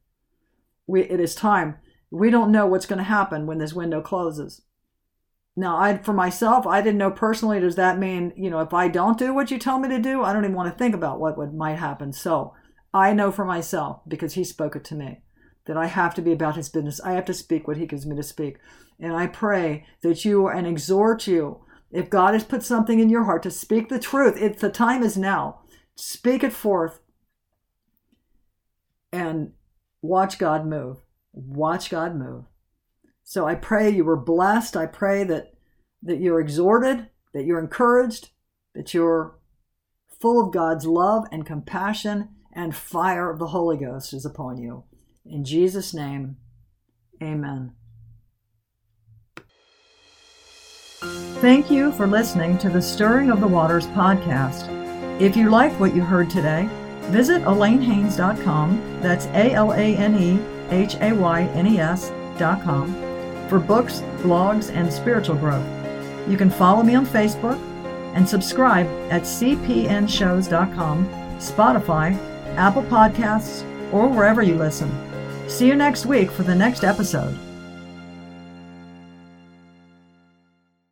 We, 0.85 1.01
it 1.01 1.19
is 1.19 1.33
time. 1.33 1.77
We 2.11 2.29
don't 2.29 2.51
know 2.51 2.67
what's 2.67 2.85
going 2.85 2.99
to 2.99 3.03
happen 3.03 3.47
when 3.47 3.57
this 3.57 3.73
window 3.73 4.01
closes. 4.01 4.61
Now, 5.59 5.75
I 5.75 5.97
for 5.97 6.13
myself, 6.13 6.67
I 6.67 6.83
didn't 6.83 6.99
know 6.99 7.09
personally. 7.09 7.59
Does 7.59 7.75
that 7.75 7.97
mean 7.97 8.31
you 8.37 8.51
know 8.51 8.59
if 8.59 8.75
I 8.75 8.87
don't 8.87 9.17
do 9.17 9.33
what 9.33 9.49
you 9.49 9.57
tell 9.57 9.79
me 9.79 9.89
to 9.89 9.99
do, 9.99 10.21
I 10.21 10.31
don't 10.31 10.43
even 10.43 10.55
want 10.55 10.71
to 10.71 10.77
think 10.77 10.93
about 10.93 11.19
what 11.19 11.35
would 11.35 11.51
might 11.51 11.79
happen. 11.79 12.13
So 12.13 12.53
I 12.93 13.11
know 13.11 13.31
for 13.31 13.43
myself 13.43 14.01
because 14.07 14.35
He 14.35 14.43
spoke 14.43 14.75
it 14.75 14.83
to 14.85 14.95
me 14.95 15.21
that 15.65 15.75
I 15.75 15.87
have 15.87 16.13
to 16.15 16.21
be 16.21 16.31
about 16.31 16.57
His 16.57 16.69
business. 16.69 17.01
I 17.01 17.13
have 17.13 17.25
to 17.25 17.33
speak 17.33 17.67
what 17.67 17.77
He 17.77 17.87
gives 17.87 18.05
me 18.05 18.15
to 18.15 18.21
speak, 18.21 18.59
and 18.99 19.13
I 19.13 19.25
pray 19.25 19.87
that 20.03 20.23
you 20.23 20.47
and 20.47 20.67
exhort 20.67 21.25
you. 21.25 21.65
If 21.91 22.09
God 22.09 22.35
has 22.35 22.43
put 22.43 22.63
something 22.63 22.99
in 22.99 23.09
your 23.09 23.23
heart 23.23 23.41
to 23.43 23.51
speak 23.51 23.89
the 23.89 23.97
truth, 23.97 24.37
if 24.39 24.59
the 24.59 24.69
time 24.69 25.01
is 25.01 25.17
now. 25.17 25.61
Speak 25.95 26.43
it 26.43 26.53
forth, 26.53 26.99
and 29.11 29.53
watch 30.03 30.37
God 30.37 30.67
move. 30.67 30.97
Watch 31.33 31.89
God 31.89 32.15
move. 32.15 32.45
So 33.29 33.45
I 33.45 33.55
pray 33.55 33.89
you 33.89 34.05
were 34.05 34.15
blessed. 34.15 34.77
I 34.77 34.85
pray 34.85 35.25
that 35.25 35.51
that 36.01 36.21
you're 36.21 36.39
exhorted, 36.39 37.09
that 37.33 37.43
you're 37.43 37.59
encouraged, 37.59 38.29
that 38.73 38.93
you're 38.93 39.37
full 40.21 40.41
of 40.41 40.53
God's 40.53 40.85
love 40.85 41.25
and 41.29 41.45
compassion 41.45 42.29
and 42.53 42.73
fire 42.73 43.29
of 43.29 43.37
the 43.37 43.47
Holy 43.47 43.75
Ghost 43.75 44.13
is 44.13 44.25
upon 44.25 44.59
you. 44.59 44.85
In 45.25 45.43
Jesus' 45.43 45.93
name, 45.93 46.37
amen. 47.21 47.73
Thank 51.41 51.69
you 51.69 51.91
for 51.91 52.07
listening 52.07 52.57
to 52.59 52.69
the 52.69 52.81
Stirring 52.81 53.29
of 53.29 53.41
the 53.41 53.47
Waters 53.47 53.87
podcast. 53.87 54.71
If 55.19 55.35
you 55.35 55.49
liked 55.49 55.77
what 55.81 55.93
you 55.93 56.01
heard 56.01 56.29
today, 56.29 56.69
visit 57.11 57.41
AlaneHaynes.com. 57.41 59.01
That's 59.01 59.25
A 59.25 59.51
L 59.51 59.73
A 59.73 59.97
N 59.97 60.15
E 60.17 60.39
H 60.73 60.95
A 61.01 61.11
Y 61.11 61.41
N 61.41 61.67
E 61.67 61.77
S.com 61.77 63.06
for 63.49 63.59
books, 63.59 64.01
blogs, 64.17 64.71
and 64.73 64.91
spiritual 64.91 65.35
growth. 65.35 65.65
You 66.27 66.37
can 66.37 66.49
follow 66.49 66.83
me 66.83 66.95
on 66.95 67.05
Facebook 67.05 67.59
and 68.15 68.27
subscribe 68.27 68.87
at 69.11 69.23
cpnshows.com, 69.23 71.07
Spotify, 71.37 72.17
Apple 72.55 72.83
Podcasts, 72.83 73.63
or 73.93 74.07
wherever 74.07 74.41
you 74.41 74.55
listen. 74.55 74.91
See 75.47 75.67
you 75.67 75.75
next 75.75 76.05
week 76.05 76.31
for 76.31 76.43
the 76.43 76.55
next 76.55 76.83
episode. 76.83 77.46